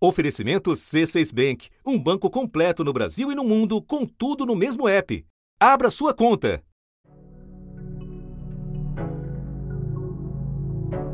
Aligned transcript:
Oferecimento 0.00 0.70
C6 0.70 1.34
Bank, 1.34 1.70
um 1.84 2.00
banco 2.00 2.30
completo 2.30 2.84
no 2.84 2.92
Brasil 2.92 3.32
e 3.32 3.34
no 3.34 3.42
mundo, 3.42 3.82
com 3.82 4.06
tudo 4.06 4.46
no 4.46 4.54
mesmo 4.54 4.86
app. 4.86 5.26
Abra 5.58 5.90
sua 5.90 6.14
conta. 6.14 6.62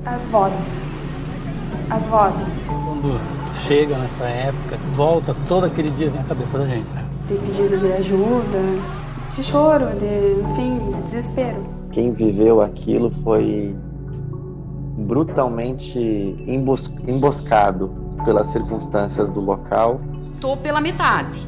As 0.04 0.26
vozes. 0.26 0.58
As 1.88 2.02
vozes. 2.10 2.46
Quando 2.66 3.18
chega 3.66 3.96
nessa 3.96 4.26
época, 4.26 4.76
volta 4.92 5.34
todo 5.48 5.64
aquele 5.64 5.88
dia 5.92 6.10
na 6.10 6.22
cabeça 6.24 6.58
da 6.58 6.68
gente. 6.68 6.90
Né? 6.90 7.08
De 7.26 7.36
pedido 7.36 7.78
de 7.78 7.90
ajuda, 7.90 8.58
de 9.34 9.42
choro, 9.42 9.86
de, 9.98 10.42
enfim, 10.42 10.92
de 10.92 11.02
desespero. 11.04 11.66
Quem 11.90 12.12
viveu 12.12 12.60
aquilo 12.60 13.10
foi 13.22 13.74
brutalmente 14.98 15.98
embos 16.46 16.88
emboscado 17.08 18.03
pelas 18.24 18.48
circunstâncias 18.48 19.28
do 19.28 19.40
local. 19.40 20.00
Tô 20.40 20.56
pela 20.56 20.80
metade 20.80 21.46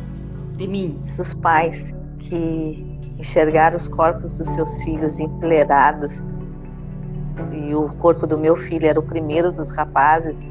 de 0.57 0.66
mim. 0.66 1.01
Os 1.19 1.35
pais 1.35 1.93
que 2.19 2.97
enxergaram 3.19 3.77
os 3.77 3.89
corpos 3.89 4.35
dos 4.39 4.49
seus 4.49 4.80
filhos 4.83 5.19
enfileirados 5.19 6.23
e 7.52 7.75
o 7.75 7.89
corpo 7.99 8.27
do 8.27 8.39
meu 8.39 8.57
filho 8.57 8.87
era 8.87 8.99
o 8.99 9.02
primeiro 9.02 9.52
dos 9.52 9.73
rapazes, 9.73 10.47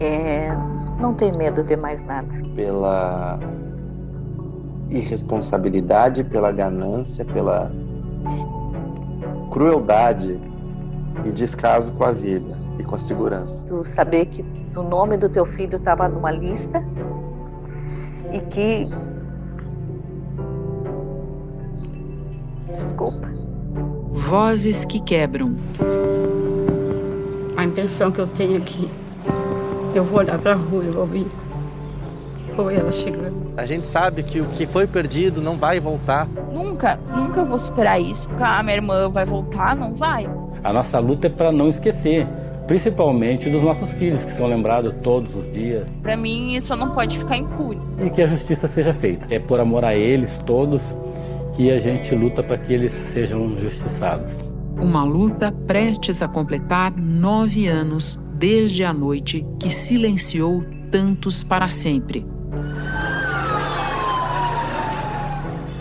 é, 0.00 0.54
não 1.00 1.14
tem 1.14 1.32
medo 1.32 1.62
de 1.62 1.76
mais 1.76 2.04
nada. 2.04 2.28
Pela 2.54 3.38
irresponsabilidade, 4.90 6.24
pela 6.24 6.52
ganância, 6.52 7.24
pela 7.24 7.70
crueldade 9.50 10.40
e 11.24 11.30
descaso 11.30 11.92
com 11.92 12.04
a 12.04 12.12
vida 12.12 12.56
e 12.78 12.84
com 12.84 12.94
a 12.94 12.98
segurança. 12.98 13.64
Tu 13.66 13.84
saber 13.84 14.26
que 14.26 14.44
o 14.76 14.82
nome 14.82 15.16
do 15.16 15.28
teu 15.28 15.46
filho 15.46 15.76
estava 15.76 16.08
numa 16.08 16.30
lista 16.30 16.84
e 18.32 18.40
que 18.40 18.88
desculpa. 22.70 23.28
Vozes 24.12 24.84
que 24.84 25.00
quebram. 25.00 25.54
A 27.56 27.64
impressão 27.64 28.10
que 28.10 28.20
eu 28.20 28.26
tenho 28.26 28.56
é 28.56 28.60
que 28.60 28.90
eu 29.94 30.04
vou 30.04 30.18
olhar 30.18 30.38
para 30.38 30.52
a 30.52 30.56
rua 30.56 30.84
e 30.84 30.90
vou 30.90 31.06
vou 32.56 32.66
ver 32.66 32.80
ela 32.80 32.92
chegando. 32.92 33.52
A 33.56 33.66
gente 33.66 33.86
sabe 33.86 34.22
que 34.22 34.40
o 34.40 34.46
que 34.46 34.66
foi 34.66 34.86
perdido 34.86 35.40
não 35.40 35.56
vai 35.56 35.78
voltar. 35.78 36.26
Nunca, 36.52 36.98
nunca 37.14 37.44
vou 37.44 37.58
superar 37.58 38.00
isso. 38.00 38.28
Ah, 38.40 38.62
minha 38.62 38.76
irmã 38.76 39.08
vai 39.08 39.24
voltar, 39.24 39.76
não 39.76 39.94
vai. 39.94 40.28
A 40.62 40.72
nossa 40.72 40.98
luta 40.98 41.26
é 41.26 41.30
para 41.30 41.52
não 41.52 41.68
esquecer, 41.68 42.26
principalmente 42.66 43.48
dos 43.50 43.62
nossos 43.62 43.90
filhos, 43.92 44.24
que 44.24 44.32
são 44.32 44.46
lembrados 44.46 44.94
todos 45.02 45.34
os 45.34 45.52
dias. 45.52 45.88
Para 46.02 46.16
mim, 46.16 46.54
isso 46.54 46.74
não 46.76 46.90
pode 46.90 47.18
ficar 47.18 47.36
impune. 47.36 47.80
E 48.04 48.10
que 48.10 48.22
a 48.22 48.26
justiça 48.26 48.66
seja 48.66 48.94
feita. 48.94 49.26
É 49.30 49.38
por 49.38 49.60
amor 49.60 49.84
a 49.84 49.94
eles 49.94 50.38
todos 50.46 50.82
que 51.56 51.70
a 51.70 51.78
gente 51.78 52.14
luta 52.14 52.42
para 52.42 52.58
que 52.58 52.72
eles 52.72 52.92
sejam 52.92 53.56
justiçados. 53.60 54.32
Uma 54.80 55.04
luta 55.04 55.52
prestes 55.66 56.20
a 56.20 56.28
completar 56.28 56.92
nove 56.96 57.68
anos 57.68 58.18
desde 58.34 58.84
a 58.84 58.92
noite 58.92 59.46
que 59.60 59.70
silenciou 59.70 60.64
tantos 60.90 61.44
para 61.44 61.68
sempre. 61.68 62.26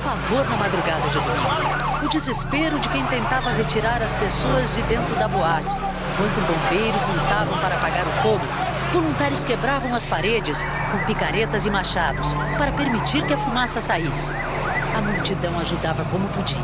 Pavor 0.04 0.50
na 0.50 0.58
madrugada 0.58 1.08
de 1.08 1.14
domingo. 1.14 2.06
O 2.06 2.10
desespero 2.10 2.80
de 2.80 2.90
quem 2.90 3.04
tentava 3.06 3.52
retirar 3.52 4.02
as 4.02 4.16
pessoas 4.16 4.76
de 4.76 4.84
dentro 4.84 5.16
da 5.16 5.28
boate. 5.28 5.76
Enquanto 6.14 6.46
bombeiros 6.46 7.08
lutavam 7.08 7.58
para 7.58 7.76
apagar 7.76 8.06
o 8.06 8.12
fogo, 8.22 8.46
voluntários 8.92 9.44
quebravam 9.44 9.96
as 9.96 10.06
paredes 10.06 10.64
com 10.92 11.00
picaretas 11.08 11.66
e 11.66 11.72
machados 11.72 12.36
para 12.56 12.72
permitir 12.72 13.26
que 13.26 13.34
a 13.34 13.38
fumaça 13.38 13.82
saísse. 13.82 14.32
A 14.96 15.02
multidão 15.02 15.60
ajudava 15.60 16.06
como 16.06 16.28
podia. 16.28 16.62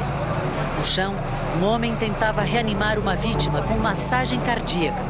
No 0.78 0.84
chão, 0.84 1.16
um 1.60 1.66
homem 1.66 1.96
tentava 1.96 2.44
reanimar 2.44 3.00
uma 3.00 3.16
vítima 3.16 3.64
com 3.64 3.74
massagem 3.80 4.40
cardíaca. 4.42 5.02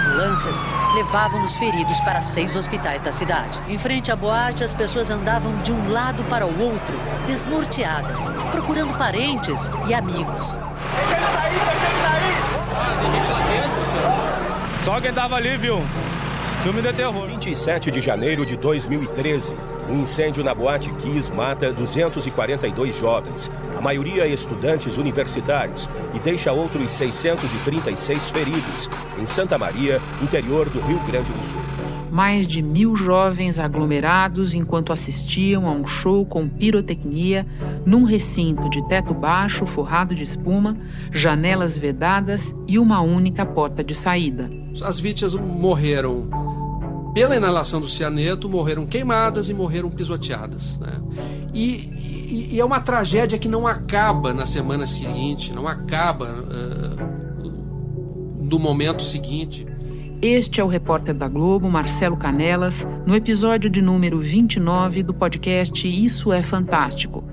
Ambulâncias 0.00 0.64
levavam 0.94 1.44
os 1.44 1.54
feridos 1.54 2.00
para 2.00 2.22
seis 2.22 2.56
hospitais 2.56 3.02
da 3.02 3.12
cidade. 3.12 3.60
Em 3.68 3.76
frente 3.76 4.10
à 4.10 4.16
boate, 4.16 4.64
as 4.64 4.72
pessoas 4.72 5.10
andavam 5.10 5.54
de 5.58 5.72
um 5.72 5.92
lado 5.92 6.24
para 6.24 6.46
o 6.46 6.58
outro, 6.58 6.98
desnorteadas, 7.26 8.30
procurando 8.50 8.96
parentes 8.96 9.70
e 9.86 9.92
amigos. 9.92 10.58
Só 14.84 15.00
quem 15.00 15.12
tava 15.12 15.36
ali, 15.36 15.56
viu? 15.56 15.80
Filme 16.62 16.82
de 16.82 16.92
terror. 16.92 17.26
27 17.26 17.90
de 17.90 18.00
janeiro 18.00 18.44
de 18.44 18.56
2013. 18.56 19.54
Um 19.90 20.02
incêndio 20.02 20.44
na 20.44 20.54
Boate 20.54 20.92
Kiss 20.94 21.32
mata 21.32 21.72
242 21.72 22.98
jovens, 22.98 23.50
a 23.76 23.80
maioria 23.80 24.26
estudantes 24.26 24.98
universitários, 24.98 25.88
e 26.14 26.18
deixa 26.18 26.52
outros 26.52 26.90
636 26.90 28.30
feridos, 28.30 28.90
em 29.18 29.26
Santa 29.26 29.56
Maria, 29.56 29.98
interior 30.22 30.68
do 30.68 30.78
Rio 30.80 31.00
Grande 31.06 31.32
do 31.32 31.42
Sul. 31.42 31.60
Mais 32.10 32.46
de 32.46 32.60
mil 32.60 32.94
jovens 32.94 33.58
aglomerados 33.58 34.52
enquanto 34.52 34.92
assistiam 34.92 35.66
a 35.66 35.72
um 35.72 35.86
show 35.86 36.26
com 36.26 36.46
pirotecnia 36.46 37.46
num 37.86 38.04
recinto 38.04 38.68
de 38.68 38.86
teto 38.88 39.14
baixo 39.14 39.64
forrado 39.64 40.14
de 40.14 40.22
espuma, 40.22 40.76
janelas 41.10 41.78
vedadas 41.78 42.54
e 42.66 42.78
uma 42.78 43.00
única 43.00 43.46
porta 43.46 43.82
de 43.82 43.94
saída. 43.94 44.50
As 44.82 45.00
vítimas 45.00 45.34
morreram 45.34 46.47
pela 47.14 47.36
inalação 47.36 47.80
do 47.80 47.88
cianeto, 47.88 48.48
morreram 48.48 48.86
queimadas 48.86 49.48
e 49.48 49.54
morreram 49.54 49.90
pisoteadas. 49.90 50.78
Né? 50.78 50.92
E, 51.52 51.90
e, 51.96 52.48
e, 52.52 52.60
é 52.60 52.64
uma 52.64 52.80
tragédia 52.80 53.38
que 53.38 53.48
não 53.48 53.66
acaba 53.66 54.32
na 54.32 54.46
semana 54.46 54.86
seguinte, 54.86 55.52
não 55.52 55.66
acaba 55.66 56.26
uh, 56.26 56.98
no 58.42 58.58
momento 58.58 59.02
seguinte. 59.02 59.66
Este 60.20 60.60
é 60.60 60.64
o 60.64 60.66
repórter 60.66 61.14
da 61.14 61.28
Globo, 61.28 61.70
Marcelo 61.70 62.16
Canelas, 62.16 62.86
no 63.06 63.14
episódio 63.14 63.70
de 63.70 63.80
número 63.80 64.18
29 64.18 65.02
do 65.04 65.14
podcast 65.14 65.86
Isso 65.86 66.32
é 66.32 66.42
Fantástico. 66.42 67.24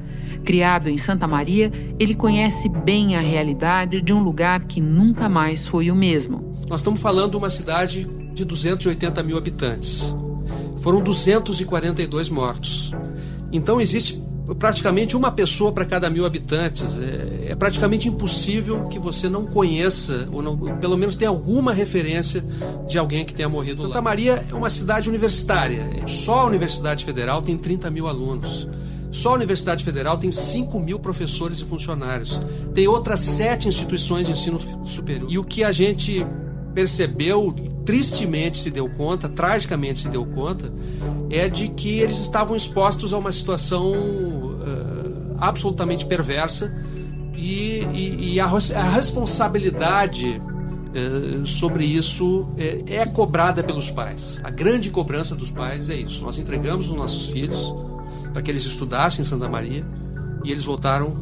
Criado 0.43 0.87
em 0.89 0.97
Santa 0.97 1.27
Maria, 1.27 1.71
ele 1.99 2.13
conhece 2.13 2.69
bem 2.69 3.15
a 3.15 3.19
realidade 3.19 4.01
de 4.01 4.13
um 4.13 4.21
lugar 4.21 4.65
que 4.65 4.79
nunca 4.79 5.27
mais 5.27 5.67
foi 5.67 5.89
o 5.89 5.95
mesmo. 5.95 6.53
Nós 6.69 6.81
estamos 6.81 7.01
falando 7.01 7.31
de 7.31 7.37
uma 7.37 7.49
cidade 7.49 8.07
de 8.35 8.45
280 8.45 9.23
mil 9.23 9.37
habitantes. 9.37 10.13
Foram 10.77 11.01
242 11.01 12.29
mortos. 12.29 12.91
Então 13.51 13.81
existe 13.81 14.21
praticamente 14.59 15.17
uma 15.17 15.31
pessoa 15.31 15.71
para 15.71 15.85
cada 15.85 16.09
mil 16.09 16.25
habitantes. 16.25 16.97
É, 16.99 17.51
é, 17.51 17.55
praticamente 17.55 18.07
impossível 18.07 18.87
que 18.87 18.99
você 18.99 19.27
não 19.27 19.45
conheça, 19.45 20.27
ou 20.31 20.41
não, 20.41 20.57
pelo 20.77 20.97
menos 20.97 21.15
tenha 21.15 21.29
alguma 21.29 21.73
referência 21.73 22.43
de 22.87 22.97
alguém 22.97 23.25
que 23.25 23.33
tenha 23.33 23.49
morrido 23.49 23.81
Santa 23.81 23.95
lá. 23.95 24.01
Maria 24.01 24.45
é 24.49 24.53
uma 24.53 24.69
cidade 24.69 25.09
universitária. 25.09 25.81
Só 26.05 26.41
a 26.41 26.45
Universidade 26.45 27.03
Federal 27.05 27.41
tem 27.41 27.57
30 27.57 27.89
mil 27.89 28.07
alunos. 28.07 28.67
Só 29.09 29.29
a 29.29 29.33
Universidade 29.33 29.83
Federal 29.83 30.17
tem 30.17 30.31
5 30.31 30.77
mil 30.79 30.99
professores 30.99 31.59
e 31.59 31.65
funcionários. 31.65 32.41
Tem 32.73 32.85
outras 32.85 33.21
sete 33.21 33.69
instituições 33.69 34.27
de 34.27 34.33
ensino 34.33 34.59
superior. 34.83 35.31
E 35.31 35.39
o 35.39 35.43
que 35.43 35.63
a 35.63 35.71
gente 35.71 36.25
percebeu, 36.73 37.55
tristemente 37.85 38.57
se 38.57 38.71
deu 38.71 38.89
conta, 38.89 39.29
tragicamente 39.29 39.99
se 39.99 40.09
deu 40.09 40.25
conta, 40.25 40.73
é 41.29 41.47
de 41.47 41.67
que 41.69 41.99
eles 41.99 42.17
estavam 42.17 42.55
expostos 42.55 43.13
a 43.13 43.17
uma 43.17 43.31
situação 43.31 43.93
uh, 43.93 45.35
absolutamente 45.37 46.05
perversa 46.05 46.75
e, 47.35 47.85
e, 47.93 48.33
e 48.33 48.39
a, 48.39 48.45
a, 48.45 48.83
responsabilidade 48.89 50.41
uh, 50.41 51.45
sobre 51.45 51.85
isso 51.85 52.47
é, 52.57 52.97
é 52.97 53.05
cobrada 53.05 53.63
pelos 53.63 53.91
pais. 53.91 54.41
A 54.43 54.49
grande 54.49 54.89
cobrança 54.89 55.35
dos 55.35 55.51
pais 55.51 55.89
é 55.89 55.95
isso. 55.95 56.23
Nós 56.23 56.37
entregamos 56.37 56.89
os 56.89 56.95
nossos 56.95 57.27
filhos 57.27 57.73
para 58.33 58.41
que 58.41 58.49
eles 58.49 58.65
estudassem 58.65 59.21
em 59.21 59.25
Santa 59.25 59.47
Maria 59.47 59.85
e 60.43 60.51
eles 60.51 60.63
voltaram 60.63 61.13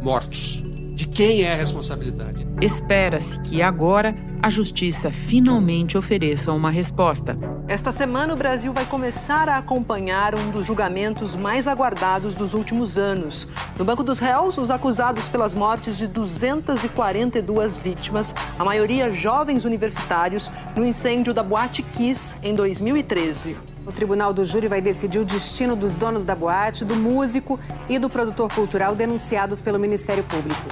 mortos. 0.00 0.62
De 0.94 1.08
quem 1.08 1.42
é 1.42 1.52
a 1.52 1.56
responsabilidade? 1.56 2.46
Espera-se 2.60 3.40
que 3.40 3.60
agora 3.60 4.14
a 4.40 4.48
justiça 4.48 5.10
finalmente 5.10 5.98
ofereça 5.98 6.52
uma 6.52 6.70
resposta. 6.70 7.36
Esta 7.66 7.90
semana, 7.90 8.32
o 8.32 8.36
Brasil 8.36 8.72
vai 8.72 8.84
começar 8.86 9.48
a 9.48 9.58
acompanhar 9.58 10.36
um 10.36 10.50
dos 10.52 10.66
julgamentos 10.66 11.34
mais 11.34 11.66
aguardados 11.66 12.36
dos 12.36 12.54
últimos 12.54 12.96
anos. 12.96 13.48
No 13.76 13.84
Banco 13.84 14.04
dos 14.04 14.20
Réus, 14.20 14.56
os 14.56 14.70
acusados 14.70 15.28
pelas 15.28 15.52
mortes 15.52 15.98
de 15.98 16.06
242 16.06 17.76
vítimas, 17.76 18.32
a 18.56 18.64
maioria 18.64 19.12
jovens 19.12 19.64
universitários, 19.64 20.48
no 20.76 20.86
incêndio 20.86 21.34
da 21.34 21.42
Boate 21.42 21.82
Kiss 21.82 22.36
em 22.40 22.54
2013. 22.54 23.73
O 23.86 23.92
Tribunal 23.92 24.32
do 24.32 24.46
Júri 24.46 24.66
vai 24.66 24.80
decidir 24.80 25.18
o 25.18 25.24
destino 25.24 25.76
dos 25.76 25.94
donos 25.94 26.24
da 26.24 26.34
boate, 26.34 26.86
do 26.86 26.96
músico 26.96 27.60
e 27.86 27.98
do 27.98 28.08
produtor 28.08 28.50
cultural 28.52 28.94
denunciados 28.94 29.60
pelo 29.60 29.78
Ministério 29.78 30.24
Público. 30.24 30.62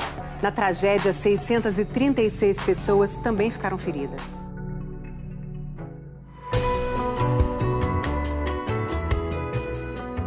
Na 0.41 0.51
tragédia, 0.51 1.13
636 1.13 2.61
pessoas 2.61 3.17
também 3.17 3.51
ficaram 3.51 3.77
feridas. 3.77 4.41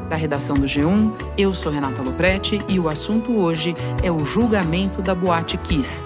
da 0.08 0.16
redação 0.16 0.56
do 0.56 0.68
G1. 0.68 1.12
Eu 1.36 1.52
sou 1.52 1.72
Renata 1.72 2.02
Loprete 2.02 2.64
e 2.70 2.80
o 2.80 2.88
assunto 2.88 3.36
hoje 3.38 3.74
é 4.04 4.12
o 4.12 4.24
julgamento 4.24 5.02
da 5.02 5.16
Boate 5.16 5.58
Kiss. 5.58 6.04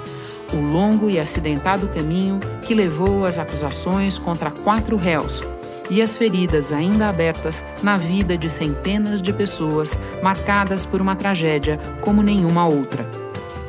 O 0.54 0.56
longo 0.56 1.10
e 1.10 1.20
acidentado 1.20 1.88
caminho 1.90 2.40
que 2.64 2.74
levou 2.74 3.26
às 3.26 3.38
acusações 3.38 4.18
contra 4.18 4.50
quatro 4.50 4.96
réus 4.96 5.44
e 5.90 6.02
as 6.02 6.16
feridas 6.16 6.72
ainda 6.72 7.10
abertas 7.10 7.64
na 7.82 7.98
vida 7.98 8.38
de 8.38 8.50
centenas 8.50 9.22
de 9.22 9.34
pessoas 9.34 9.98
marcadas 10.22 10.86
por 10.86 11.02
uma 11.02 11.16
tragédia 11.16 11.80
como 12.02 12.22
nenhuma 12.22 12.68
outra. 12.68 13.10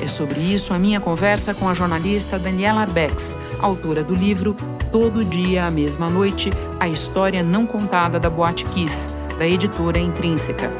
É 0.00 0.08
sobre 0.08 0.40
isso 0.40 0.72
a 0.72 0.78
minha 0.78 0.98
conversa 0.98 1.52
com 1.52 1.68
a 1.68 1.74
jornalista 1.74 2.38
Daniela 2.38 2.86
Bex, 2.86 3.36
autora 3.60 4.02
do 4.02 4.14
livro 4.14 4.56
Todo 4.90 5.24
Dia, 5.24 5.66
a 5.66 5.70
Mesma 5.70 6.08
Noite 6.08 6.50
A 6.78 6.88
História 6.88 7.42
Não 7.42 7.66
Contada 7.66 8.18
da 8.18 8.30
Boate 8.30 8.64
Kiss, 8.66 8.96
da 9.38 9.46
editora 9.46 9.98
Intrínseca. 9.98 10.70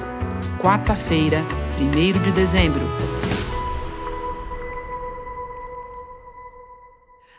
Quarta-feira, 0.58 1.44
1 1.78 2.22
de 2.22 2.32
dezembro. 2.32 2.81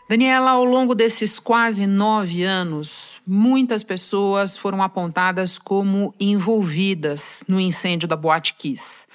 Daniela, 0.08 0.52
ao 0.52 0.66
longo 0.66 0.94
desses 0.94 1.40
quase 1.40 1.88
nove 1.88 2.44
anos, 2.44 3.11
muitas 3.26 3.84
pessoas 3.84 4.58
foram 4.58 4.82
apontadas 4.82 5.58
como 5.58 6.14
envolvidas 6.20 7.44
no 7.48 7.60
incêndio 7.60 8.08
da 8.08 8.16
Boate 8.16 8.54
Kiss. 8.54 9.06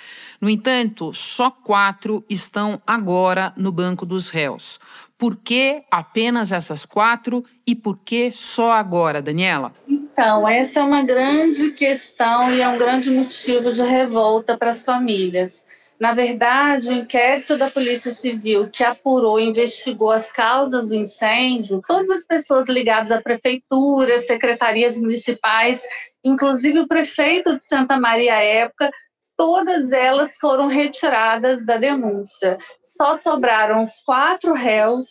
No 0.40 0.50
entanto, 0.50 1.14
só 1.14 1.50
quatro 1.50 2.24
estão 2.28 2.80
agora 2.86 3.52
no 3.56 3.72
banco 3.72 4.04
dos 4.04 4.28
réus. 4.28 4.78
Por 5.18 5.36
que 5.36 5.82
apenas 5.90 6.52
essas 6.52 6.84
quatro 6.84 7.42
e 7.66 7.74
por 7.74 7.98
que 7.98 8.30
só 8.32 8.72
agora, 8.72 9.22
Daniela? 9.22 9.72
Então, 9.88 10.46
essa 10.46 10.80
é 10.80 10.82
uma 10.82 11.02
grande 11.02 11.70
questão 11.70 12.50
e 12.52 12.60
é 12.60 12.68
um 12.68 12.76
grande 12.76 13.10
motivo 13.10 13.72
de 13.72 13.82
revolta 13.82 14.58
para 14.58 14.70
as 14.70 14.84
famílias. 14.84 15.64
Na 15.98 16.12
verdade, 16.12 16.90
o 16.90 16.92
inquérito 16.92 17.56
da 17.56 17.70
Polícia 17.70 18.12
Civil 18.12 18.68
que 18.68 18.84
apurou 18.84 19.40
e 19.40 19.46
investigou 19.46 20.10
as 20.10 20.30
causas 20.30 20.90
do 20.90 20.94
incêndio, 20.94 21.80
todas 21.86 22.10
as 22.10 22.26
pessoas 22.26 22.68
ligadas 22.68 23.10
à 23.10 23.20
prefeitura, 23.20 24.18
secretarias 24.18 24.98
municipais, 24.98 25.82
inclusive 26.22 26.80
o 26.80 26.88
prefeito 26.88 27.56
de 27.56 27.64
Santa 27.64 27.98
Maria 27.98 28.34
à 28.34 28.42
época, 28.42 28.90
todas 29.38 29.90
elas 29.90 30.36
foram 30.38 30.68
retiradas 30.68 31.64
da 31.64 31.78
denúncia. 31.78 32.58
Só 32.82 33.14
sobraram 33.14 33.82
os 33.82 33.92
quatro 34.04 34.52
réus, 34.52 35.06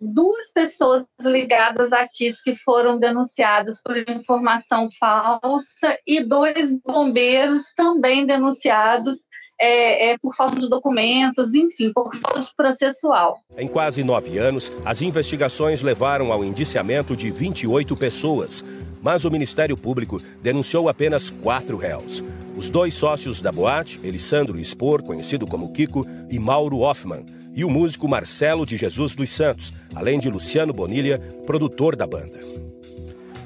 duas 0.00 0.52
pessoas 0.52 1.06
ligadas 1.20 1.92
a 1.92 2.08
KIS 2.08 2.42
que 2.42 2.56
foram 2.56 2.98
denunciadas 2.98 3.80
por 3.82 3.96
informação 3.96 4.88
falsa 4.98 5.96
e 6.04 6.24
dois 6.24 6.72
bombeiros 6.82 7.72
também 7.76 8.26
denunciados 8.26 9.28
é, 9.60 10.10
é, 10.10 10.18
por 10.18 10.34
falta 10.34 10.58
de 10.58 10.68
documentos, 10.68 11.54
enfim, 11.54 11.92
por 11.92 12.14
falta 12.16 12.40
de 12.40 12.54
processual. 12.56 13.38
Em 13.56 13.68
quase 13.68 14.02
nove 14.02 14.38
anos, 14.38 14.72
as 14.84 15.02
investigações 15.02 15.82
levaram 15.82 16.32
ao 16.32 16.44
indiciamento 16.44 17.16
de 17.16 17.30
28 17.30 17.96
pessoas, 17.96 18.64
mas 19.02 19.24
o 19.24 19.30
Ministério 19.30 19.76
Público 19.76 20.20
denunciou 20.42 20.88
apenas 20.88 21.30
quatro 21.30 21.76
réus. 21.76 22.22
Os 22.56 22.70
dois 22.70 22.94
sócios 22.94 23.40
da 23.40 23.50
boate, 23.50 24.00
Elisandro 24.02 24.58
Spor, 24.64 25.02
conhecido 25.02 25.46
como 25.46 25.72
Kiko, 25.72 26.06
e 26.30 26.38
Mauro 26.38 26.78
Hoffman, 26.78 27.24
e 27.54 27.64
o 27.64 27.70
músico 27.70 28.08
Marcelo 28.08 28.66
de 28.66 28.76
Jesus 28.76 29.14
dos 29.14 29.30
Santos, 29.30 29.72
além 29.94 30.18
de 30.18 30.28
Luciano 30.28 30.72
Bonilha, 30.72 31.18
produtor 31.46 31.94
da 31.94 32.06
banda. 32.06 32.63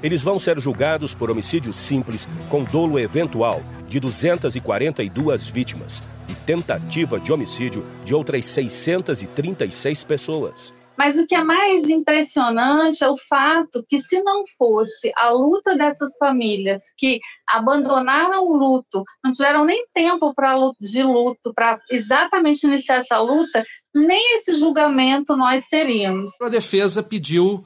Eles 0.01 0.21
vão 0.21 0.39
ser 0.39 0.59
julgados 0.59 1.13
por 1.13 1.29
homicídio 1.29 1.73
simples 1.73 2.27
com 2.49 2.63
dolo 2.63 2.97
eventual 2.97 3.61
de 3.87 3.99
242 3.99 5.47
vítimas 5.49 6.01
e 6.29 6.35
tentativa 6.45 7.19
de 7.19 7.33
homicídio 7.33 7.85
de 8.03 8.15
outras 8.15 8.45
636 8.45 10.03
pessoas. 10.05 10.73
Mas 10.97 11.17
o 11.17 11.25
que 11.25 11.33
é 11.33 11.43
mais 11.43 11.89
impressionante 11.89 13.05
é 13.05 13.09
o 13.09 13.15
fato 13.17 13.85
que, 13.87 13.97
se 13.99 14.21
não 14.21 14.43
fosse 14.57 15.11
a 15.15 15.29
luta 15.29 15.77
dessas 15.77 16.17
famílias 16.17 16.93
que 16.97 17.19
abandonaram 17.47 18.45
o 18.45 18.57
luto, 18.57 19.03
não 19.23 19.31
tiveram 19.31 19.63
nem 19.63 19.85
tempo 19.93 20.33
para 20.33 20.55
de 20.79 21.01
luto, 21.03 21.53
para 21.53 21.79
exatamente 21.89 22.67
iniciar 22.67 22.97
essa 22.97 23.17
luta, 23.17 23.63
nem 23.95 24.35
esse 24.35 24.55
julgamento 24.55 25.37
nós 25.37 25.67
teríamos. 25.67 26.31
A 26.41 26.49
defesa 26.49 27.01
pediu 27.01 27.63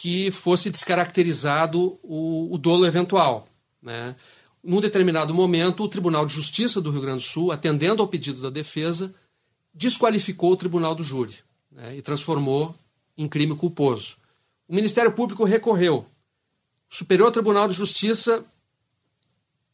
que 0.00 0.30
fosse 0.30 0.70
descaracterizado 0.70 1.98
o, 2.02 2.48
o 2.54 2.56
dolo 2.56 2.86
eventual. 2.86 3.46
Né? 3.82 4.16
Num 4.64 4.80
determinado 4.80 5.34
momento, 5.34 5.82
o 5.84 5.88
Tribunal 5.88 6.24
de 6.24 6.32
Justiça 6.32 6.80
do 6.80 6.90
Rio 6.90 7.02
Grande 7.02 7.22
do 7.22 7.28
Sul, 7.28 7.52
atendendo 7.52 8.00
ao 8.00 8.08
pedido 8.08 8.40
da 8.40 8.48
defesa, 8.48 9.14
desqualificou 9.74 10.52
o 10.52 10.56
Tribunal 10.56 10.94
do 10.94 11.04
Júri 11.04 11.34
né, 11.70 11.98
e 11.98 12.00
transformou 12.00 12.74
em 13.14 13.28
crime 13.28 13.54
culposo. 13.54 14.16
O 14.66 14.74
Ministério 14.74 15.12
Público 15.12 15.44
recorreu. 15.44 16.06
O 16.90 16.96
Superior 16.96 17.30
Tribunal 17.30 17.68
de 17.68 17.74
Justiça 17.74 18.42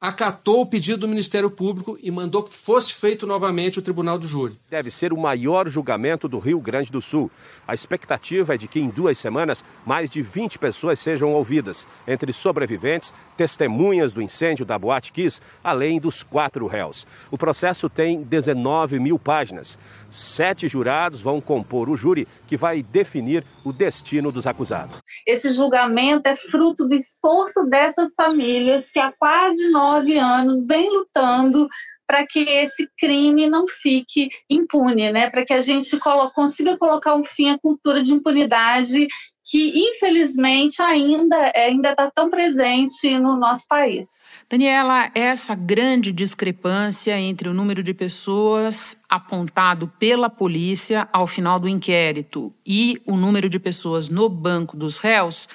acatou 0.01 0.61
o 0.61 0.67
pedido 0.67 0.99
do 0.99 1.09
Ministério 1.09 1.51
Público 1.51 1.99
e 2.03 2.11
mandou 2.11 2.43
que 2.43 2.55
fosse 2.55 2.93
feito 2.93 3.27
novamente 3.27 3.79
o 3.79 3.83
Tribunal 3.83 4.19
do 4.19 4.29
Júri. 4.29 4.59
Deve 4.71 4.91
ser 4.91 5.13
o 5.13 5.17
maior 5.17 5.69
julgamento 5.69 6.29
do 6.29 6.39
Rio 6.39 6.61
Grande 6.61 6.93
do 6.93 7.01
Sul. 7.01 7.31
A 7.67 7.75
expectativa 7.75 8.55
é 8.55 8.59
de 8.59 8.69
que 8.69 8.79
em 8.79 8.89
duas 8.89 9.19
semanas 9.19 9.65
mais 9.87 10.11
de 10.13 10.21
20 10.21 10.59
pessoas 10.59 11.01
sejam 11.01 11.33
ouvidas, 11.33 11.87
entre 12.07 12.33
sobreviventes, 12.33 13.13
testemunhas 13.37 14.13
do 14.13 14.21
incêndio 14.21 14.67
da 14.67 14.79
Boate 14.79 15.13
Kiss, 15.13 15.41
além 15.65 15.99
dos 15.99 16.23
quatro 16.23 16.67
réus. 16.67 17.07
O 17.31 17.39
processo 17.39 17.89
tem 17.89 18.23
19 18.23 19.01
mil 19.01 19.19
páginas. 19.19 19.79
Sete 20.11 20.69
jurados 20.69 21.21
vão 21.21 21.41
compor 21.41 21.89
o 21.89 21.97
júri 21.97 22.29
que 22.47 22.57
vai 22.57 22.83
definir 22.83 23.45
o 23.65 23.73
destino 23.73 24.31
dos 24.31 24.47
acusados. 24.47 25.01
Esse 25.27 25.51
julgamento 25.51 26.29
é 26.29 26.35
fruto 26.35 26.87
do 26.87 26.95
esforço 26.95 27.65
dessas 27.65 28.13
famílias 28.15 28.91
que 28.91 28.99
há 28.99 29.13
quase 29.13 29.71
nove 29.71 30.19
anos 30.19 30.67
vêm 30.67 30.91
lutando 30.91 31.69
para 32.07 32.27
que 32.27 32.41
esse 32.41 32.89
crime 32.97 33.49
não 33.49 33.67
fique 33.67 34.29
impune, 34.49 35.11
né? 35.11 35.29
para 35.29 35.45
que 35.45 35.53
a 35.53 35.61
gente 35.61 35.99
consiga 36.35 36.77
colocar 36.77 37.15
um 37.15 37.25
fim 37.25 37.51
à 37.51 37.59
cultura 37.59 38.03
de 38.03 38.13
impunidade 38.13 39.09
que, 39.49 39.73
infelizmente, 39.79 40.83
ainda 40.83 41.53
ainda 41.55 41.91
está 41.91 42.11
tão 42.11 42.29
presente 42.29 43.17
no 43.19 43.37
nosso 43.37 43.67
país. 43.69 44.09
Daniela, 44.51 45.11
essa 45.15 45.55
grande 45.55 46.13
discrepância 46.13 47.19
entre 47.19 47.49
o 47.49 47.55
número 47.55 47.83
de 47.83 47.95
pessoas 47.95 48.97
apontado 49.09 49.87
pela 49.99 50.29
polícia 50.29 51.09
ao 51.13 51.27
final 51.27 51.61
do 51.61 51.69
inquérito 51.69 52.53
e 52.67 53.01
o 53.07 53.17
número 53.17 53.49
de 53.49 53.59
pessoas 53.59 54.09
no 54.09 54.29
banco 54.29 54.77
dos 54.77 54.99
réus 54.99 55.49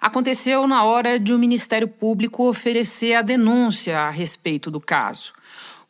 aconteceu 0.00 0.66
na 0.66 0.84
hora 0.84 1.18
de 1.18 1.32
o 1.32 1.38
Ministério 1.38 1.88
Público 1.88 2.48
oferecer 2.48 3.14
a 3.14 3.22
denúncia 3.22 4.00
a 4.00 4.10
respeito 4.10 4.70
do 4.70 4.80
caso. 4.80 5.32